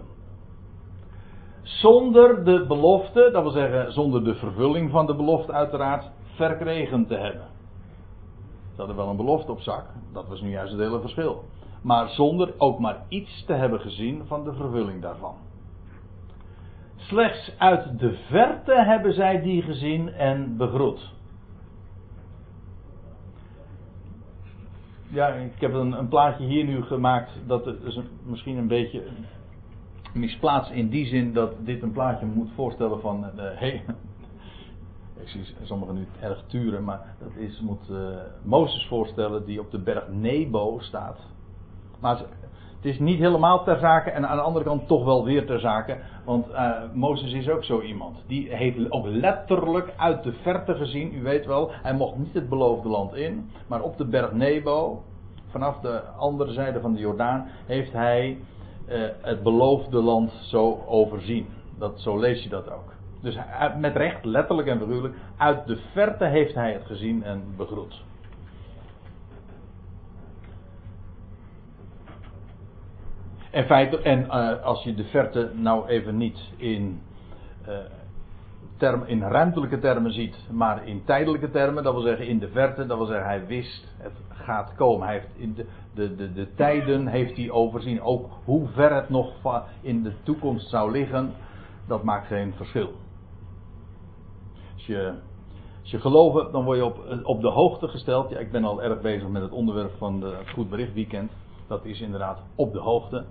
[1.63, 7.15] Zonder de belofte, dat wil zeggen zonder de vervulling van de belofte uiteraard, verkregen te
[7.15, 7.49] hebben.
[8.71, 11.45] Ze hadden wel een belofte op zak, dat was nu juist het hele verschil.
[11.83, 15.35] Maar zonder ook maar iets te hebben gezien van de vervulling daarvan.
[17.01, 21.13] Slechts uit de verte hebben zij die gezien en begroet.
[25.09, 29.03] Ja, ik heb een, een plaatje hier nu gemaakt dat is misschien een beetje
[30.15, 33.85] misplaatst in die zin dat dit een plaatje moet voorstellen van de hey,
[35.21, 37.99] ik zie sommigen nu erg turen, maar dat is, moet uh,
[38.43, 41.19] Mozes voorstellen die op de berg Nebo staat.
[42.01, 42.19] Maar
[42.81, 45.61] het is niet helemaal ter zake en aan de andere kant toch wel weer ter
[45.61, 45.99] zake.
[46.31, 48.17] Want uh, Mozes is ook zo iemand.
[48.27, 51.15] Die heeft ook letterlijk uit de verte gezien.
[51.15, 53.51] U weet wel, hij mocht niet het beloofde land in.
[53.67, 55.03] Maar op de berg Nebo,
[55.49, 58.39] vanaf de andere zijde van de Jordaan, heeft hij
[58.89, 61.47] uh, het beloofde land zo overzien.
[61.79, 62.95] Dat, zo lees je dat ook.
[63.21, 63.39] Dus
[63.79, 68.03] met recht, letterlijk en figuurlijk, uit de verte heeft hij het gezien en begroet.
[73.51, 77.01] En, en uh, als je de verte nou even niet in,
[77.69, 77.77] uh,
[78.77, 82.87] term, in ruimtelijke termen ziet, maar in tijdelijke termen, dat wil zeggen in de verte,
[82.87, 85.07] dat wil zeggen hij wist het gaat komen.
[85.07, 88.03] Hij heeft in de, de, de, de tijden heeft hij overzien.
[88.03, 91.33] Ook hoe ver het nog in de toekomst zou liggen,
[91.87, 92.93] dat maakt geen verschil.
[94.75, 95.15] Als je,
[95.81, 98.31] als je gelooft, dan word je op, op de hoogte gesteld.
[98.31, 101.33] Ja, ik ben al erg bezig met het onderwerp van de, het Goed Bericht Weekend.
[101.71, 103.25] Dat is inderdaad op de hoogte.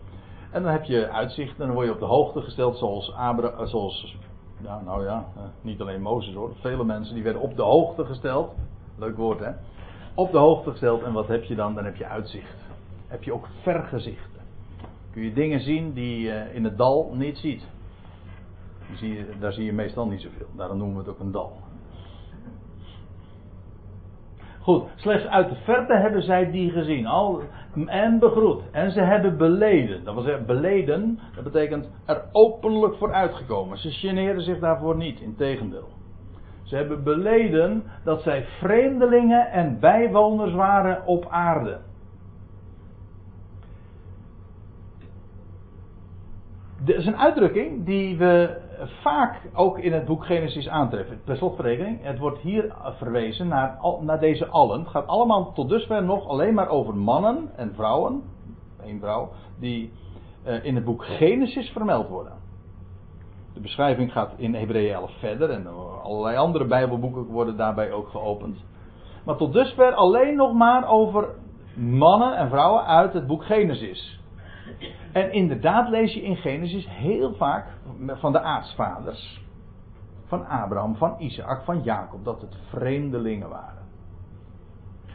[0.51, 3.67] En dan heb je uitzicht en dan word je op de hoogte gesteld zoals Abraham,
[3.67, 4.17] zoals,
[4.61, 5.25] ja, nou ja,
[5.61, 6.51] niet alleen Mozes hoor.
[6.55, 8.51] Vele mensen die werden op de hoogte gesteld.
[8.97, 9.51] Leuk woord hè.
[10.13, 11.75] Op de hoogte gesteld en wat heb je dan?
[11.75, 12.55] Dan heb je uitzicht.
[13.07, 14.41] Heb je ook vergezichten.
[15.11, 17.67] Kun je dingen zien die je in het dal niet ziet.
[19.39, 20.47] Daar zie je meestal niet zoveel.
[20.55, 21.57] Daarom noemen we het ook een dal.
[24.59, 27.05] Goed, slechts uit de verte hebben zij die gezien.
[27.05, 27.41] Al,
[27.85, 28.61] en begroet.
[28.71, 30.03] En ze hebben beleden.
[30.03, 33.77] Dat wil zeggen, beleden, dat betekent er openlijk voor uitgekomen.
[33.77, 35.87] Ze generen zich daarvoor niet, in tegendeel.
[36.63, 41.79] Ze hebben beleden dat zij vreemdelingen en bijwoners waren op aarde.
[46.85, 51.21] Dat is een uitdrukking die we vaak ook in het boek Genesis aantreffen.
[51.23, 54.79] Per slotverrekening, het wordt hier verwezen naar, naar deze allen.
[54.79, 58.23] Het gaat allemaal tot dusver nog alleen maar over mannen en vrouwen,
[58.83, 59.93] één vrouw, die
[60.47, 62.33] uh, in het boek Genesis vermeld worden.
[63.53, 65.67] De beschrijving gaat in Hebreeën 11 verder en
[66.03, 68.57] allerlei andere Bijbelboeken worden daarbij ook geopend.
[69.25, 71.29] Maar tot dusver alleen nog maar over
[71.75, 74.18] mannen en vrouwen uit het boek Genesis.
[75.11, 77.65] En inderdaad lees je in Genesis heel vaak
[78.07, 79.47] van de aartsvaders.
[80.25, 83.79] Van Abraham, van Isaac, van Jacob, dat het vreemdelingen waren.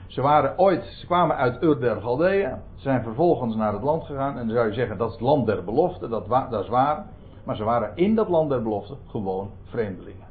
[0.06, 4.38] Ze waren ooit, ze kwamen uit Ur der Galdeeën, zijn vervolgens naar het land gegaan.
[4.38, 7.06] En dan zou je zeggen, dat is het land der belofte, dat, dat is waar.
[7.44, 10.26] Maar ze waren in dat land der belofte gewoon vreemdelingen.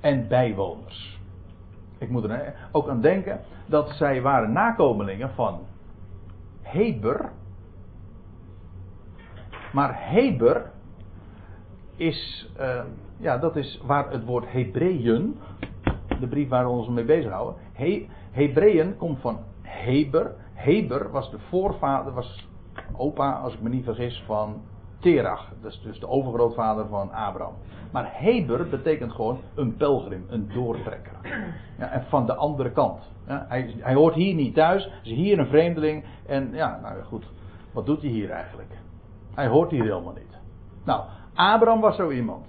[0.00, 1.20] En bijwoners.
[1.98, 5.60] Ik moet er ook aan denken dat zij waren nakomelingen van
[6.62, 7.30] Heber,
[9.72, 10.70] maar Heber
[11.96, 12.80] is, uh,
[13.16, 15.36] ja, dat is waar het woord Hebreeën,
[16.20, 17.54] de brief waar we ons mee bezighouden.
[17.72, 20.34] He, Hebreeën komt van Heber.
[20.54, 22.48] Heber was de voorvader, was
[22.96, 24.62] opa, als ik me niet vergis, van
[24.98, 25.52] Terach.
[25.62, 27.54] Dat is dus de overgrootvader van Abraham.
[27.92, 31.12] Maar Heber betekent gewoon een pelgrim, een doortrekker.
[31.78, 33.00] Ja, en van de andere kant.
[33.24, 36.04] Hij, hij hoort hier niet thuis, is hier een vreemdeling.
[36.26, 37.24] En ja, nou goed,
[37.72, 38.70] wat doet hij hier eigenlijk?
[39.38, 40.38] Hij hoort hier helemaal niet.
[40.84, 41.02] Nou,
[41.34, 42.46] Abraham was zo iemand.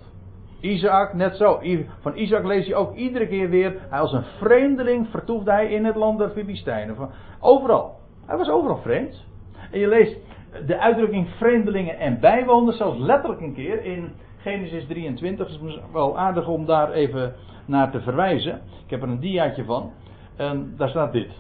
[0.59, 1.59] Isaac net zo.
[1.99, 3.75] Van Isaac lees je ook iedere keer weer.
[3.89, 6.95] Hij als een vreemdeling vertoefde hij in het land der Filistijnen.
[7.39, 7.95] Overal.
[8.25, 9.25] Hij was overal vreemd.
[9.71, 10.17] En je leest
[10.65, 15.47] de uitdrukking vreemdelingen en bijwoners zelfs letterlijk een keer in Genesis 23.
[15.47, 17.33] Het is wel aardig om daar even
[17.65, 18.61] naar te verwijzen.
[18.83, 19.91] Ik heb er een diaatje van.
[20.35, 21.31] En daar staat dit.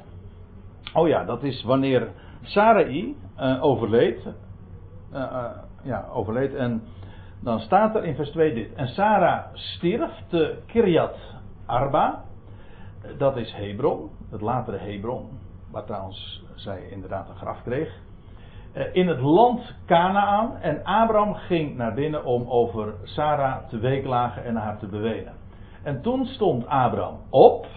[0.93, 2.07] Oh ja, dat is wanneer
[2.41, 4.27] Sarai uh, overleed.
[5.13, 5.45] Uh,
[5.83, 6.53] ja, overleed.
[6.53, 6.83] En
[7.39, 8.73] dan staat er in vers 2 dit.
[8.73, 11.17] En Sarah stierf te Kiryat
[11.65, 12.23] Arba.
[13.17, 15.29] Dat is Hebron, het latere Hebron.
[15.71, 17.93] Waar trouwens zij inderdaad een graf kreeg.
[18.93, 20.57] In het land Canaan.
[20.61, 25.33] En Abraham ging naar binnen om over Sarah te weeklagen en haar te bewenen.
[25.83, 27.67] En toen stond Abraham op.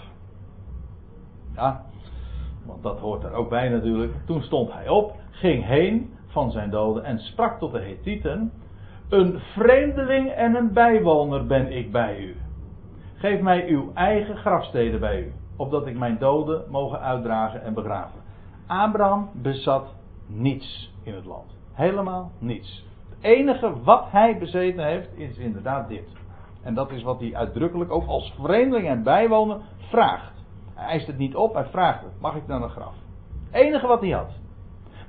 [1.55, 1.85] Ja,
[2.67, 4.13] want dat hoort er ook bij natuurlijk.
[4.27, 8.53] Toen stond hij op, ging heen van zijn doden en sprak tot de Hethieten:
[9.09, 12.37] Een vreemdeling en een bijwoner ben ik bij u.
[13.15, 18.21] Geef mij uw eigen grafsteden bij u, opdat ik mijn doden mogen uitdragen en begraven.
[18.67, 19.95] Abraham bezat
[20.27, 21.57] niets in het land.
[21.73, 22.87] Helemaal niets.
[23.09, 26.09] Het enige wat hij bezeten heeft is inderdaad dit.
[26.63, 30.33] En dat is wat hij uitdrukkelijk ook als vreemdeling en bijwoner vraagt.
[30.75, 32.21] Hij eist het niet op, hij vraagt het.
[32.21, 32.95] Mag ik dan een graf?
[33.51, 34.31] Het enige wat hij had.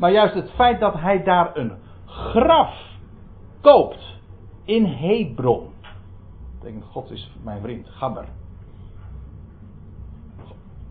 [0.04, 1.74] Maar juist het feit dat hij daar een
[2.06, 2.98] graf
[3.62, 4.20] koopt
[4.64, 5.70] in Hebron.
[6.56, 8.26] Ik denk, God is mijn vriend, Gabber.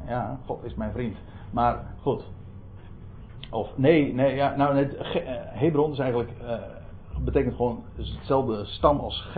[0.06, 1.16] Ja, God is mijn vriend.
[1.50, 2.24] Maar goed.
[3.50, 4.88] Of nee, nee, ja, nou, nee,
[5.46, 6.54] Hebron is eigenlijk, uh,
[7.24, 9.28] betekent gewoon hetzelfde stam als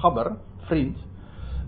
[0.00, 0.98] Gabber, vriend.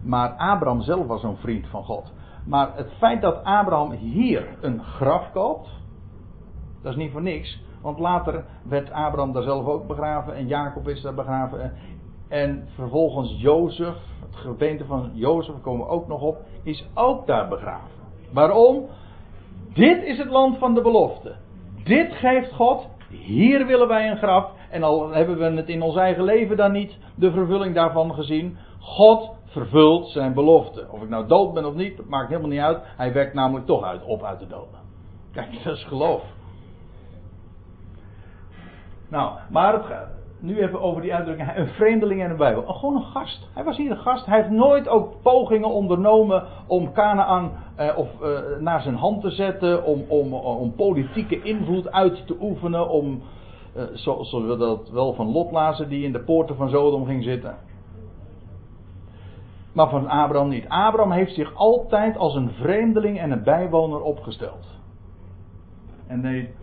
[0.03, 2.13] Maar Abraham zelf was een vriend van God.
[2.47, 5.83] Maar het feit dat Abraham hier een graf koopt,
[6.85, 7.63] dat is niet voor niks.
[7.83, 11.73] Want later werd Abraham daar zelf ook begraven en Jacob is daar begraven.
[12.29, 13.95] En vervolgens Jozef,
[14.27, 17.91] het gebeente van Jozef, komen we ook nog op, is ook daar begraven.
[18.33, 18.87] Waarom?
[19.75, 21.35] Dit is het land van de belofte.
[21.85, 22.89] Dit geeft God.
[23.09, 24.51] Hier willen wij een graf.
[24.71, 28.57] En al hebben we het in ons eigen leven dan niet de vervulling daarvan gezien.
[28.79, 30.87] God vervult zijn belofte.
[30.91, 32.79] Of ik nou dood ben of niet, dat maakt helemaal niet uit.
[32.97, 34.81] Hij werkt namelijk toch uit, op uit de doden.
[35.33, 36.23] Kijk, dat is geloof.
[39.15, 40.09] Nou, maar het gaat
[40.41, 41.57] nu even over die uitdrukking.
[41.57, 42.63] Een vreemdeling en een Bijbel.
[42.63, 43.49] Oh, gewoon een gast.
[43.53, 44.27] Hij was hier een gast.
[44.27, 49.31] Hij heeft nooit ook pogingen ondernomen om Canaan eh, of, eh, naar zijn hand te
[49.31, 49.85] zetten.
[49.85, 52.89] Om, om, om politieke invloed uit te oefenen.
[52.89, 53.23] Om
[53.77, 57.23] Uh, zoals we dat wel van Lot lazen, die in de poorten van Sodom ging
[57.23, 57.57] zitten.
[59.73, 60.69] Maar van Abraham niet.
[60.69, 64.67] Abraham heeft zich altijd als een vreemdeling en een bijwoner opgesteld.
[66.07, 66.55] En nee.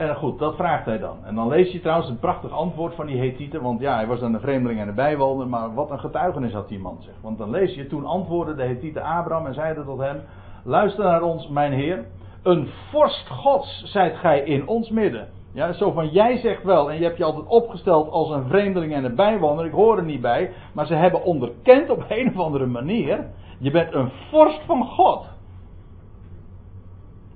[0.00, 1.16] En goed, dat vraagt hij dan.
[1.24, 3.62] En dan lees je trouwens een prachtig antwoord van die Hethieten.
[3.62, 5.48] Want ja, hij was dan een vreemdeling en een bijwoner.
[5.48, 7.14] Maar wat een getuigenis had die man zeg.
[7.20, 10.20] Want dan lees je, toen antwoordde de Hethieten Abraham en zeiden tot hem.
[10.64, 12.04] Luister naar ons, mijn heer.
[12.42, 15.28] Een vorst gods zijt gij in ons midden.
[15.52, 18.92] Ja, zo van jij zegt wel en je hebt je altijd opgesteld als een vreemdeling
[18.92, 19.64] en een bijwoner.
[19.64, 20.52] Ik hoor er niet bij.
[20.72, 23.26] Maar ze hebben onderkend op een of andere manier.
[23.58, 25.26] Je bent een vorst van God.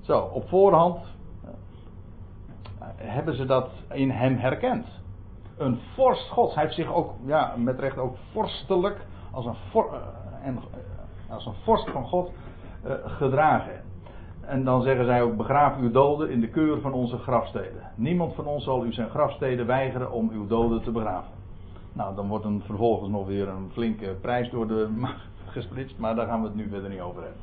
[0.00, 1.12] Zo, op voorhand eh,
[3.04, 4.86] hebben ze dat in hem herkend.
[5.56, 6.54] Een vorst God.
[6.54, 9.82] Hij heeft zich ook, ja, met recht ook vorstelijk als een, uh,
[10.42, 12.30] en, uh, als een vorst van God
[13.04, 13.82] gedragen.
[14.40, 17.82] En dan zeggen zij ook: begraaf uw doden in de keur van onze grafsteden.
[17.94, 21.32] Niemand van ons zal u zijn grafsteden weigeren om uw doden te begraven.
[21.92, 24.88] Nou, dan wordt een, vervolgens nog weer een flinke prijs door de
[25.46, 27.40] gesplitst, maar daar gaan we het nu verder niet over hebben.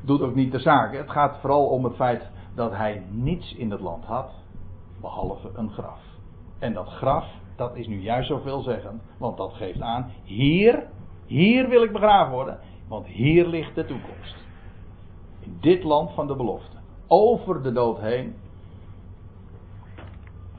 [0.00, 0.94] Doet ook niet de zaak.
[0.96, 4.30] Het gaat vooral om het feit dat hij niets in het land had,
[5.00, 6.00] behalve een graf.
[6.58, 7.24] En dat graf,
[7.56, 10.86] dat is nu juist zoveel zeggen, want dat geeft aan: hier,
[11.26, 14.36] hier wil ik begraven worden, want hier ligt de toekomst.
[15.40, 16.76] In dit land van de belofte.
[17.06, 18.34] Over de dood heen.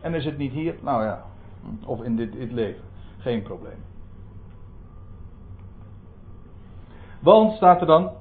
[0.02, 0.76] En is het niet hier?
[0.82, 1.24] Nou ja.
[1.86, 2.84] Of in dit, dit leven.
[3.18, 3.84] Geen probleem.
[7.20, 8.12] Want staat er dan.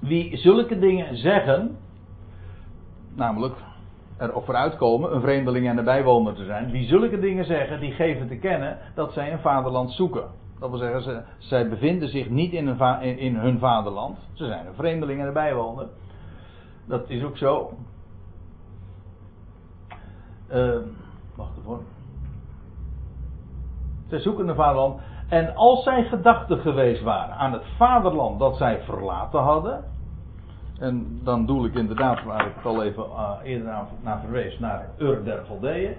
[0.00, 1.78] Wie zulke dingen zeggen.
[3.14, 3.54] Namelijk
[4.18, 6.70] erop vooruitkomen een vreemdeling en een bijwoner te zijn.
[6.70, 10.24] Wie zulke dingen zeggen, die geven te kennen dat zij een vaderland zoeken.
[10.58, 14.18] Dat wil zeggen, ze, zij bevinden zich niet in, een in, hun vaderland.
[14.32, 15.86] Ze zijn een vreemdeling en een bijwoner.
[16.86, 17.72] Dat is ook zo.
[20.52, 20.76] Uh,
[21.36, 21.78] wacht even.
[24.08, 25.00] Zij zoeken een vaderland.
[25.28, 29.84] En als zij gedachten geweest waren aan het vaderland dat zij verlaten hadden.
[30.80, 34.88] En dan doe ik inderdaad, waar ik het al even uh, eerder naar, verwees, naar
[34.98, 35.94] Ur der Galdeeën.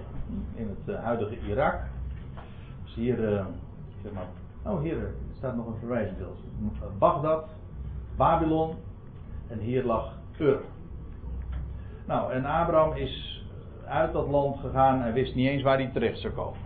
[0.54, 1.80] In het uh, huidige Irak.
[2.84, 3.44] Dus hier, uh,
[4.02, 4.26] zeg maar,
[4.64, 6.38] Oh, hier staat nog een verwijzing deels.
[6.98, 7.48] Bagdad,
[8.16, 8.74] Babylon
[9.48, 10.60] en hier lag Ur.
[12.06, 13.44] Nou, en Abraham is
[13.86, 16.60] uit dat land gegaan en wist niet eens waar hij terecht zou komen.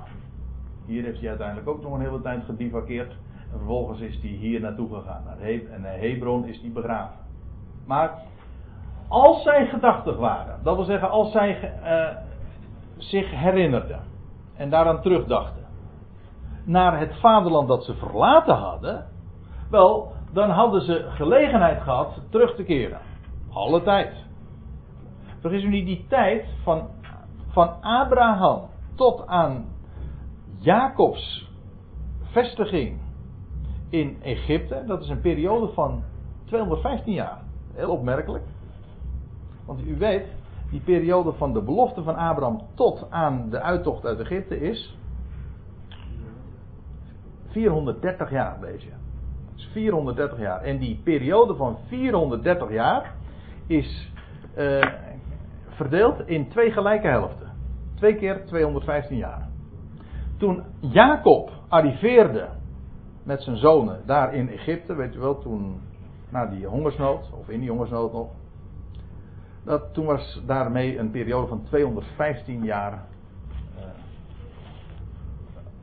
[0.87, 3.11] Hier heeft hij uiteindelijk ook nog een hele tijd gedivakkeerd.
[3.53, 5.23] En vervolgens is hij hier naartoe gegaan.
[5.25, 7.26] Naar He en Hebron is hij begraven.
[7.87, 8.19] Maar
[9.09, 12.17] als zij gedachtig waren, dat wil zeggen als zij uh,
[12.97, 14.01] zich herinnerden
[14.57, 15.65] en daaraan terugdachten
[16.65, 19.07] naar het vaderland dat ze verlaten hadden,
[19.71, 23.01] wel, dan hadden ze gelegenheid gehad terug te keren.
[23.53, 24.25] Alle tijd.
[25.41, 26.89] Vergis u niet, die tijd van,
[27.49, 28.61] van Abraham
[28.95, 29.65] tot aan
[30.59, 31.51] Jacobs
[32.23, 33.01] vestiging
[33.91, 36.03] in Egypte, dat is een periode van
[36.45, 37.46] 215 jaar.
[37.77, 38.45] Heel opmerkelijk.
[39.67, 40.27] Want u weet,
[40.71, 44.97] die periode van de belofte van Abraham tot aan de uittocht uit Egypte is
[47.49, 48.89] 430 jaar deze.
[49.55, 50.63] Dus 430 jaar.
[50.63, 53.15] En die periode van 430 jaar
[53.67, 54.13] is
[54.59, 54.83] uh,
[55.69, 57.51] verdeeld in twee gelijke helften.
[57.95, 59.49] Twee keer 215 jaar.
[60.39, 62.49] Toen Jacob arriveerde
[63.23, 65.81] met zijn zonen daar in Egypte, weet je wel, toen
[66.29, 68.29] na die hongersnood, of in die hongersnood nog.
[69.65, 73.05] Dat, toen was daarmee een periode van 215 jaar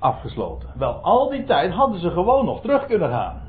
[0.03, 0.69] afgesloten.
[0.75, 3.41] Wel, al die tijd hadden ze gewoon nog terug kunnen gaan.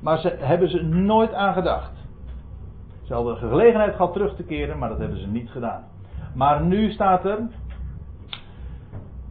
[0.00, 1.92] Maar ze hebben ze nooit aan gedacht.
[3.02, 5.84] Ze hadden de gelegenheid gehad terug te keren, maar dat hebben ze niet gedaan.
[6.34, 7.38] Maar nu staat er,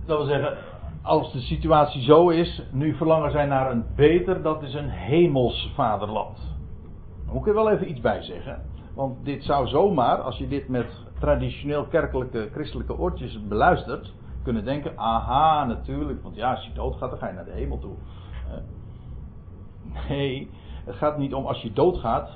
[0.06, 0.58] dat wil zeggen,
[1.10, 5.72] als de situatie zo is, nu verlangen zij naar een beter, dat is een hemels
[5.76, 6.38] vaderland.
[7.26, 8.62] Daar moet ik er wel even iets bij zeggen.
[8.96, 10.88] Want dit zou zomaar, als je dit met
[11.20, 17.20] traditioneel kerkelijke christelijke oortjes beluistert, kunnen denken, aha, natuurlijk, want ja, als je doodgaat, dan
[17.20, 17.96] ga je naar de hemel toe.
[20.10, 20.50] Nee,
[20.86, 22.30] het gaat niet om als je doodgaat.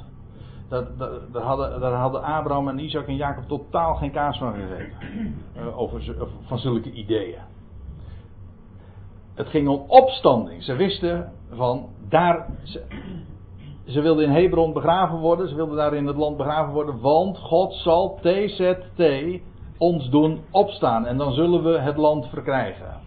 [0.70, 4.54] Dat, dat, daar, hadden, daar hadden Abraham en Isaac en Jacob totaal geen kaas van
[4.54, 5.36] gegeten.
[5.58, 7.40] Uh, over, van zulke ideeën.
[9.34, 10.64] Het ging om opstanding.
[10.64, 12.48] Ze wisten van daar.
[13.86, 15.50] Ze, wilden in Hebron begraven worden.
[15.50, 17.00] Ze wilden daar in het land begraven worden.
[17.00, 19.04] Want God zal TZT
[19.78, 23.02] ons doen opstaan en dan zullen we het land verkrijgen.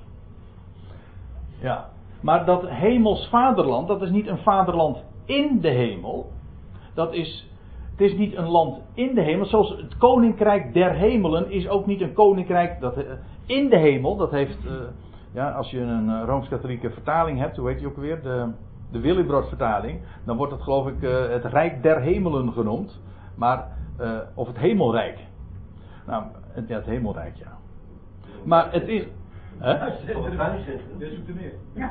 [1.61, 1.89] Ja,
[2.21, 6.27] maar dat hemels vaderland, dat is niet een vaderland in de hemel.
[6.95, 7.49] Dat is
[7.97, 11.87] Het is niet een land in de hemel, zoals het koninkrijk der hemelen is ook
[11.87, 13.05] niet een koninkrijk dat, eh,
[13.47, 14.17] in de hemel.
[14.17, 14.73] Dat heeft, uh,
[15.37, 18.23] ja, als je een uh, rooms-katholieke vertaling hebt, hoe heet die ook weer?
[18.23, 18.53] De,
[18.91, 20.01] de Willibrord vertaling.
[20.25, 23.01] Dan wordt het geloof ik het Rijk der Hemelen genoemd.
[23.35, 23.69] Maar,
[24.35, 25.19] of het Hemelrijk.
[26.07, 27.57] Nou, het, ja, het Hemelrijk, ja.
[28.45, 29.07] Maar het is.
[29.59, 29.75] Hè?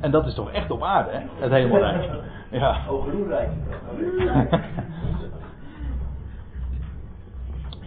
[0.00, 1.20] En dat is toch echt op aarde, hè?
[1.34, 2.10] Het Hemelrijk.
[2.50, 2.80] Ja.
[2.88, 3.50] Overroerrijk.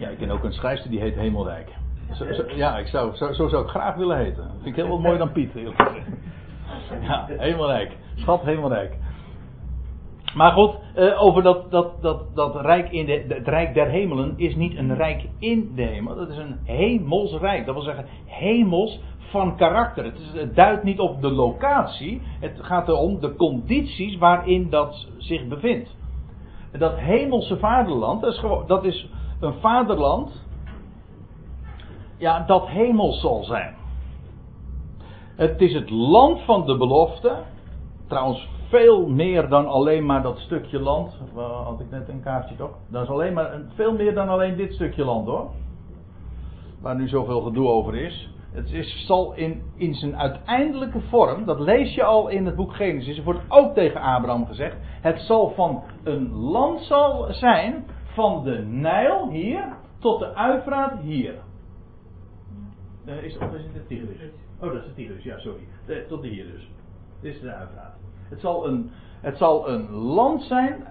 [0.00, 1.68] Ja, ik ken ook een schrijfster die heet Hemelrijk.
[2.12, 4.50] Zo, zo, ja, ik zou, zo, zo, zou ik graag willen heten.
[4.54, 5.52] Vind ik heel wat mooier dan Piet.
[7.00, 7.96] Ja, Hemelrijk.
[8.14, 8.96] Schat Hemelrijk.
[10.34, 14.34] Maar goed, uh, over dat, dat, dat, dat rijk in de, het rijk der hemelen
[14.36, 16.16] is niet een rijk in de hemel.
[16.16, 17.66] Dat is een hemels rijk.
[17.66, 19.00] Dat wil zeggen hemels
[19.30, 20.12] van karakter.
[20.32, 22.22] Het duidt niet op de locatie.
[22.40, 25.96] Het gaat erom de condities waarin dat zich bevindt.
[26.78, 30.48] Dat hemelse vaderland, dat is, gewoon, dat is een vaderland.
[32.20, 33.74] Ja, dat hemels zal zijn.
[35.36, 37.36] Het is het land van de belofte.
[38.08, 41.18] Trouwens, veel meer dan alleen maar dat stukje land.
[41.64, 42.76] Had ik net een kaartje toch?
[42.88, 45.50] Dat is alleen maar veel meer dan alleen dit stukje land hoor.
[46.80, 48.30] Waar nu zoveel gedoe over is.
[48.52, 52.74] Het is, zal in, in zijn uiteindelijke vorm, dat lees je al in het boek
[52.74, 54.76] Genesis, er wordt ook tegen Abraham gezegd.
[55.00, 61.34] Het zal van een land zal zijn van de Nijl hier tot de Uifraat hier.
[63.10, 64.30] Uh, is, of is het de Tigris?
[64.60, 65.68] Oh, dat is de Tigris, ja, sorry.
[65.86, 66.70] De, tot hier dus.
[67.20, 67.94] Dit is de Uifraat.
[68.28, 68.90] Het zal, een,
[69.20, 70.86] het zal een land zijn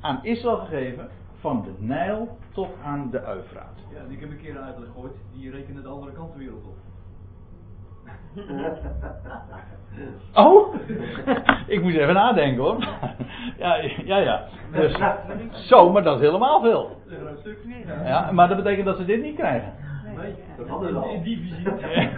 [0.00, 1.08] aan Israël gegeven
[1.40, 3.78] van de Nijl tot aan de Uifraat.
[3.92, 6.64] Ja, ik heb een keer een uitleg gehoord, die rekenen de andere kant de wereld
[6.64, 6.76] op.
[10.34, 10.74] Oh?
[11.66, 12.78] ik moest even nadenken hoor.
[13.58, 14.44] ja, ja, ja.
[14.72, 14.98] Dus,
[15.68, 16.96] zo, maar dat is helemaal veel.
[18.04, 19.72] Ja, maar dat betekent dat ze dit niet krijgen.
[20.16, 21.10] Nee, dat hadden we al.
[21.10, 22.10] In die visite.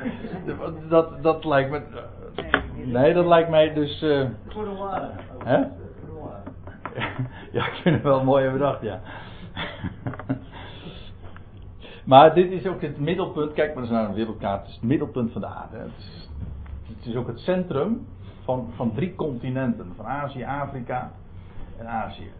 [0.88, 1.82] dat, dat lijkt me.
[2.84, 4.02] Nee, dat lijkt mij dus.
[4.02, 5.10] Uh, Voor de waarde.
[5.44, 5.58] Hè?
[7.52, 9.00] Ja, ik vind het wel mooi bedacht, ja.
[12.04, 13.52] Maar dit is ook het middelpunt.
[13.52, 14.60] Kijk maar eens naar een wereldkaart.
[14.60, 15.76] Het is het middelpunt van de aarde.
[15.76, 16.28] Het is,
[16.96, 18.06] het is ook het centrum
[18.44, 21.12] van, van drie continenten: van Azië, Afrika
[21.78, 22.30] en Azië.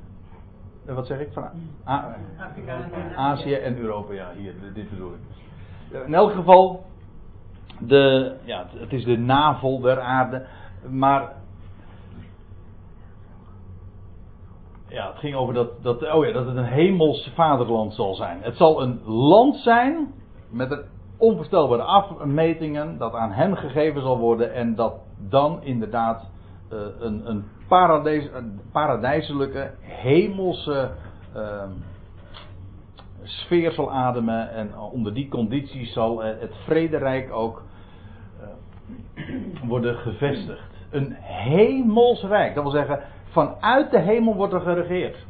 [0.86, 1.32] Eh, wat zeg ik?
[1.32, 1.44] Van
[1.88, 5.20] A Afrika en Azië en Europa, ja, hier, dit bedoel ik.
[5.90, 6.84] In elk geval,
[7.80, 10.46] de, ja, het is de navel der aarde.
[10.90, 11.32] Maar
[14.88, 18.38] ja, het ging over dat, dat, oh ja, dat het een hemels vaderland zal zijn.
[18.42, 20.14] Het zal een land zijn
[20.50, 20.84] met
[21.18, 26.30] onvoorstelbare afmetingen dat aan hen gegeven zal worden en dat dan inderdaad
[26.72, 30.90] uh, een, een, paradijs, een paradijselijke hemelse
[31.36, 31.62] uh,
[33.26, 37.62] sfeer zal ademen en onder die condities zal het vrederijk ook
[39.14, 39.24] uh,
[39.68, 40.74] worden gevestigd.
[40.90, 43.00] Een hemels rijk, dat wil zeggen
[43.36, 45.26] Vanuit de hemel wordt er geregeerd.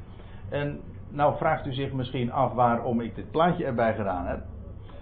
[0.48, 4.40] En nou vraagt u zich misschien af waarom ik dit plaatje erbij gedaan heb.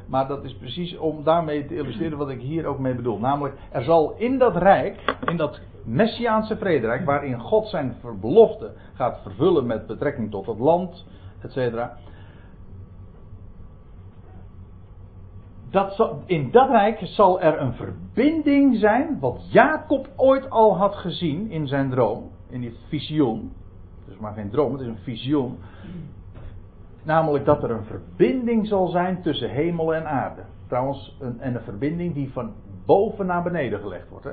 [0.07, 3.19] Maar dat is precies om daarmee te illustreren wat ik hier ook mee bedoel.
[3.19, 9.21] Namelijk, er zal in dat rijk, in dat Messiaanse vrederijk, waarin God zijn belofte gaat
[9.23, 11.07] vervullen met betrekking tot het land,
[11.43, 11.77] etc.
[15.75, 21.51] Dat in dat rijk zal er een verbinding zijn, wat Jacob ooit al had gezien
[21.51, 23.53] in zijn droom in dit visioen.
[24.07, 25.59] Dus maar geen droom, het is een visioen.
[27.03, 30.43] Namelijk dat er een verbinding zal zijn tussen hemel en aarde.
[30.67, 32.53] Trouwens, een, en een verbinding die van
[32.87, 34.25] boven naar beneden gelegd wordt.
[34.25, 34.33] Hè?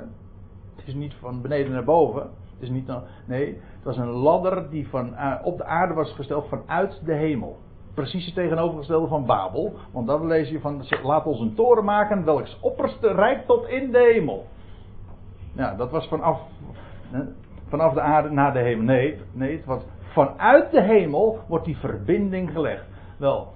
[0.76, 2.22] Het is niet van beneden naar boven.
[2.22, 2.92] Het is niet,
[3.26, 7.14] nee, het was een ladder die van, uh, op de aarde was gesteld vanuit de
[7.14, 7.58] hemel.
[7.94, 9.74] Precies het tegenovergestelde van Babel.
[9.92, 13.92] Want dan lees je van, laat ons een toren maken welks opperste rijk tot in
[13.92, 14.46] de hemel.
[15.56, 16.42] Ja, dat was vanaf,
[17.68, 18.86] vanaf de aarde naar de hemel.
[18.86, 19.82] Nee, nee het was
[20.14, 22.86] vanuit de hemel wordt die verbinding gelegd.
[23.18, 23.48] Wel,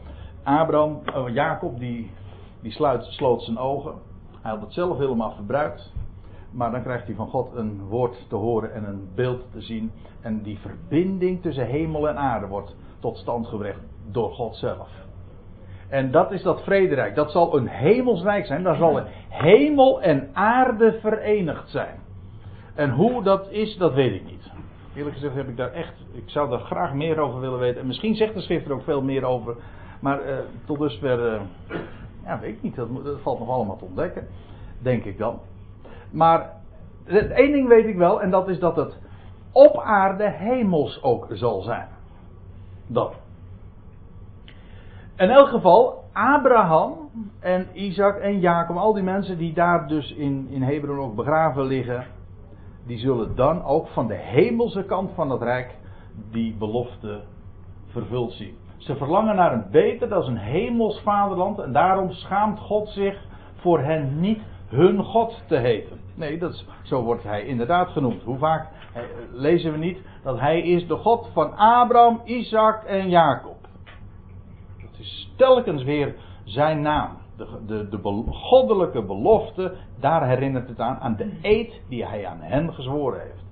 [0.43, 2.11] Abraham, uh, Jacob, die,
[2.61, 3.93] die sluit, sloot zijn ogen.
[4.41, 5.93] Hij had het zelf helemaal verbruikt.
[6.51, 9.91] Maar dan krijgt hij van God een woord te horen en een beeld te zien.
[10.21, 14.89] En die verbinding tussen hemel en aarde wordt tot stand gebracht door God zelf.
[15.89, 17.15] En dat is dat vrederijk.
[17.15, 18.63] Dat zal een hemelsrijk zijn.
[18.63, 21.99] Daar zal hemel en aarde verenigd zijn.
[22.75, 24.51] En hoe dat is, dat weet ik niet.
[24.95, 27.81] Eerlijk gezegd heb ik daar echt, ik zou daar graag meer over willen weten.
[27.81, 29.55] En misschien zegt de schrift er ook veel meer over.
[29.99, 31.41] Maar uh, tot dusver, uh,
[32.25, 32.75] ja, weet ik niet.
[32.75, 34.27] Dat, dat, valt nog allemaal te ontdekken.
[34.81, 35.39] Denk ik dan.
[36.11, 36.51] Maar
[37.33, 38.97] één ding weet ik wel, en dat is dat het
[39.51, 41.87] op aarde hemels ook zal zijn.
[42.87, 43.11] dan.
[45.17, 47.09] In elk geval, Abraham
[47.39, 51.65] en Isaac en Jacob, al die mensen die daar dus in, in Hebron ook begraven
[51.65, 52.05] liggen,
[52.85, 55.75] die zullen dan ook van de hemelse kant van het rijk
[56.31, 57.21] die belofte
[57.87, 58.55] vervuld zien.
[58.77, 61.59] Ze verlangen naar een beter, dat is een hemels vaderland.
[61.59, 65.99] En daarom schaamt God zich voor hen niet hun God te heten.
[66.15, 68.23] Nee, dat zo wordt hij inderdaad genoemd.
[68.23, 69.01] Hoe vaak eh,
[69.31, 73.54] lezen we niet dat hij is de God van Abraham, Isaac en Jacob.
[74.97, 77.17] Dat is telkens weer zijn naam.
[77.37, 77.99] De, de, de
[78.31, 83.43] goddelijke belofte, daar herinnert het aan, aan de eed die hij aan hen gezworen heeft.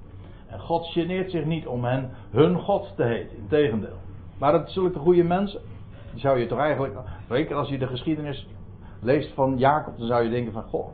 [0.47, 3.97] En God geneert zich niet om hen hun God te heten, integendeel.
[4.39, 5.61] Maar het zulke goede mensen,
[6.15, 6.97] zou je toch eigenlijk,
[7.29, 8.47] zeker als je de geschiedenis
[9.01, 10.89] leest van Jacob, dan zou je denken van, goh,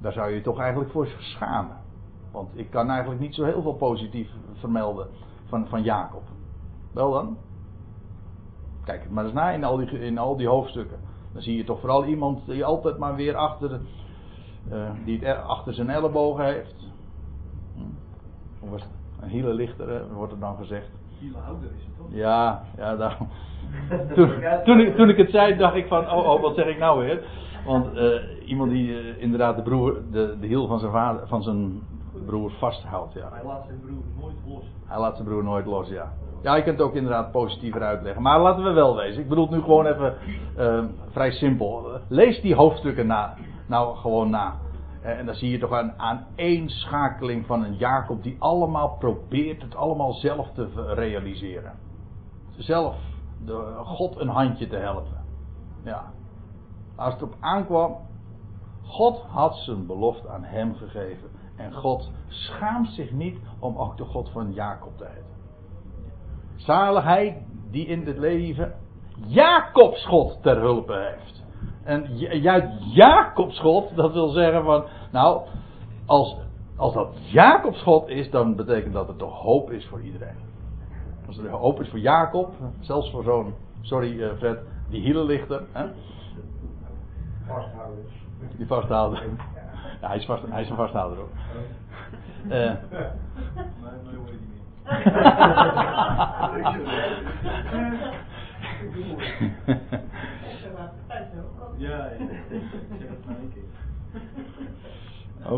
[0.00, 1.76] daar zou je je toch eigenlijk voor schamen.
[2.32, 5.06] Want ik kan eigenlijk niet zo heel veel positief vermelden
[5.44, 6.22] van, van Jacob.
[6.92, 7.36] Wel dan?
[8.84, 10.98] Kijk het maar eens na in al, die, in al die hoofdstukken.
[11.32, 13.80] Dan zie je toch vooral iemand die altijd maar weer achter,
[14.72, 16.74] uh, die het achter zijn ellebogen heeft.
[17.74, 17.80] Hm?
[18.64, 20.90] Of was het een hele lichter, wordt er dan gezegd.
[21.18, 22.06] Hielhouder is het toch?
[22.10, 23.28] Ja, ja daarom.
[24.14, 24.30] Toen,
[24.64, 27.04] toen, ik, toen ik het zei, dacht ik van, oh, oh wat zeg ik nou
[27.04, 27.22] weer?
[27.66, 31.42] Want uh, iemand die uh, inderdaad de broer, de, de hiel van zijn, vader, van
[31.42, 31.82] zijn
[32.26, 33.14] broer vasthoudt.
[33.14, 33.28] Ja.
[33.32, 34.64] Hij laat zijn broer nooit los.
[34.86, 36.12] Hij laat zijn broer nooit los, ja.
[36.44, 38.22] Ja, je kunt het ook inderdaad positiever uitleggen.
[38.22, 39.22] Maar laten we wel wezen.
[39.22, 40.14] Ik bedoel het nu gewoon even
[40.58, 42.00] uh, vrij simpel.
[42.08, 43.34] Lees die hoofdstukken na.
[43.66, 44.56] Nou, gewoon na.
[45.02, 50.12] En dan zie je toch een aaneenschakeling van een Jacob die allemaal probeert het allemaal
[50.12, 51.72] zelf te realiseren.
[52.56, 52.96] Zelf
[53.44, 55.24] de God een handje te helpen.
[55.84, 56.12] Ja.
[56.96, 57.96] Als het op aankwam,
[58.82, 61.28] God had zijn belofte aan hem gegeven.
[61.56, 65.33] En God schaamt zich niet om ook de God van Jacob te heten.
[66.64, 68.74] Zalig hij die in het leven
[69.26, 71.42] Jacobs God ter hulpe heeft.
[71.84, 75.42] En juist Jacobs God, dat wil zeggen van, nou,
[76.06, 76.36] als,
[76.76, 80.36] als dat Jacobs God is, dan betekent dat er toch hoop is voor iedereen.
[81.26, 84.58] Als er hoop is voor Jacob, zelfs voor zo'n, sorry uh, Fred,
[84.90, 85.62] die hielenlichter.
[85.72, 85.86] Hè?
[87.46, 88.12] Vasthouders.
[88.56, 89.22] Die vasthouder.
[90.00, 91.30] Ja, hij is, vast, hij is een vasthouder ook.
[92.48, 92.72] Uh,
[94.84, 94.90] Oh,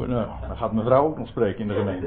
[0.08, 2.06] nou, dan gaat mevrouw ook nog in de gemeente.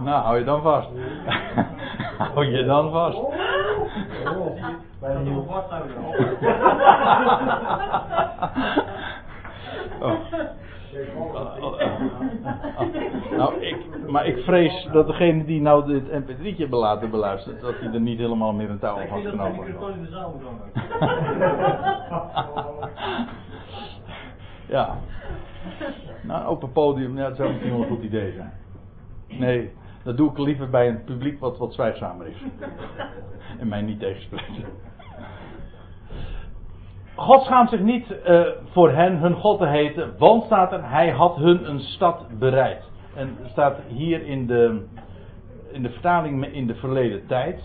[0.00, 0.88] Nou, hou je dan vast.
[2.34, 3.18] hou je dan vast.
[10.00, 11.73] Oh.
[13.36, 13.76] Nou, ik,
[14.06, 18.00] maar ik vrees dat degene die nou dit mp3'tje hebben laten beluisteren, dat hij er
[18.00, 19.70] niet helemaal meer een touw Ik dat mijn genomen wordt.
[19.70, 20.42] microfoon in de zaal moet.
[24.68, 24.96] Ja.
[26.22, 28.52] Nou, een open podium, ja, dat zou misschien wel een goed idee zijn.
[29.28, 29.70] Nee,
[30.02, 32.42] dat doe ik liever bij een publiek wat wat zwijgzamer is.
[33.58, 34.50] En mij niet tegenspreekt.
[37.16, 41.10] God schaamt zich niet eh, voor hen hun God te heten, want staat er, hij
[41.10, 42.82] had hun een stad bereid.
[43.14, 44.86] En staat hier in de,
[45.72, 47.62] in de vertaling in de verleden tijd,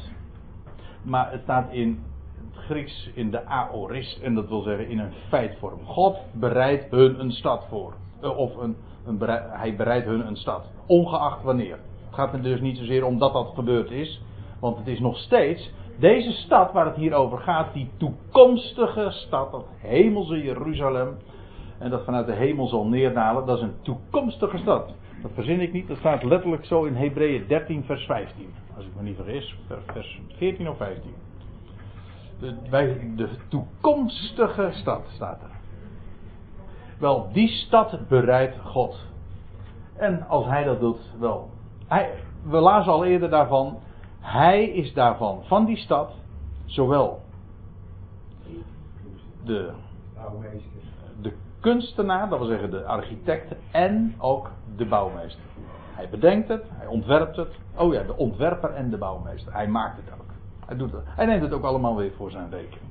[1.02, 2.04] maar het staat in
[2.50, 5.86] het Grieks in de aorist, en dat wil zeggen in een feitvorm.
[5.86, 7.94] God bereidt hun een stad voor.
[8.22, 8.76] Eh, of een,
[9.06, 9.20] een
[9.50, 11.80] hij bereidt hun een stad, ongeacht wanneer.
[12.06, 14.22] Het gaat er dus niet zozeer om dat dat gebeurd is,
[14.60, 19.52] want het is nog steeds deze stad waar het hier over gaat, die toekomstige stad,
[19.52, 21.18] dat hemelse Jeruzalem,
[21.78, 24.94] en dat vanuit de hemel zal neerdalen, dat is een toekomstige stad.
[25.22, 28.54] Dat verzin ik niet, dat staat letterlijk zo in Hebreeën 13, vers 15.
[28.76, 31.14] Als ik me niet vergis, vers 14 of 15.
[33.16, 35.50] De, toekomstige stad staat er.
[37.00, 38.98] Wel, die stad bereidt God.
[39.96, 41.50] En als hij dat doet, wel.
[41.88, 43.80] Hij, we lazen al eerder daarvan.
[44.20, 46.12] Hij is daarvan, van die stad,
[46.66, 47.22] zowel
[49.44, 49.72] de,
[51.22, 55.44] de kunstenaar, dat wil zeggen de architect, en ook de bouwmeester.
[55.96, 57.50] Hij bedenkt het, hij ontwerpt het.
[57.76, 59.54] Oh ja, de ontwerper en de bouwmeester.
[59.54, 60.26] Hij maakt het ook.
[60.66, 61.04] Hij, doet het.
[61.06, 62.88] hij neemt het ook allemaal weer voor zijn rekening.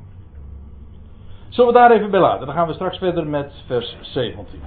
[1.48, 2.46] Zullen we daar even bij laten?
[2.46, 4.60] Dan gaan we straks verder met vers 17.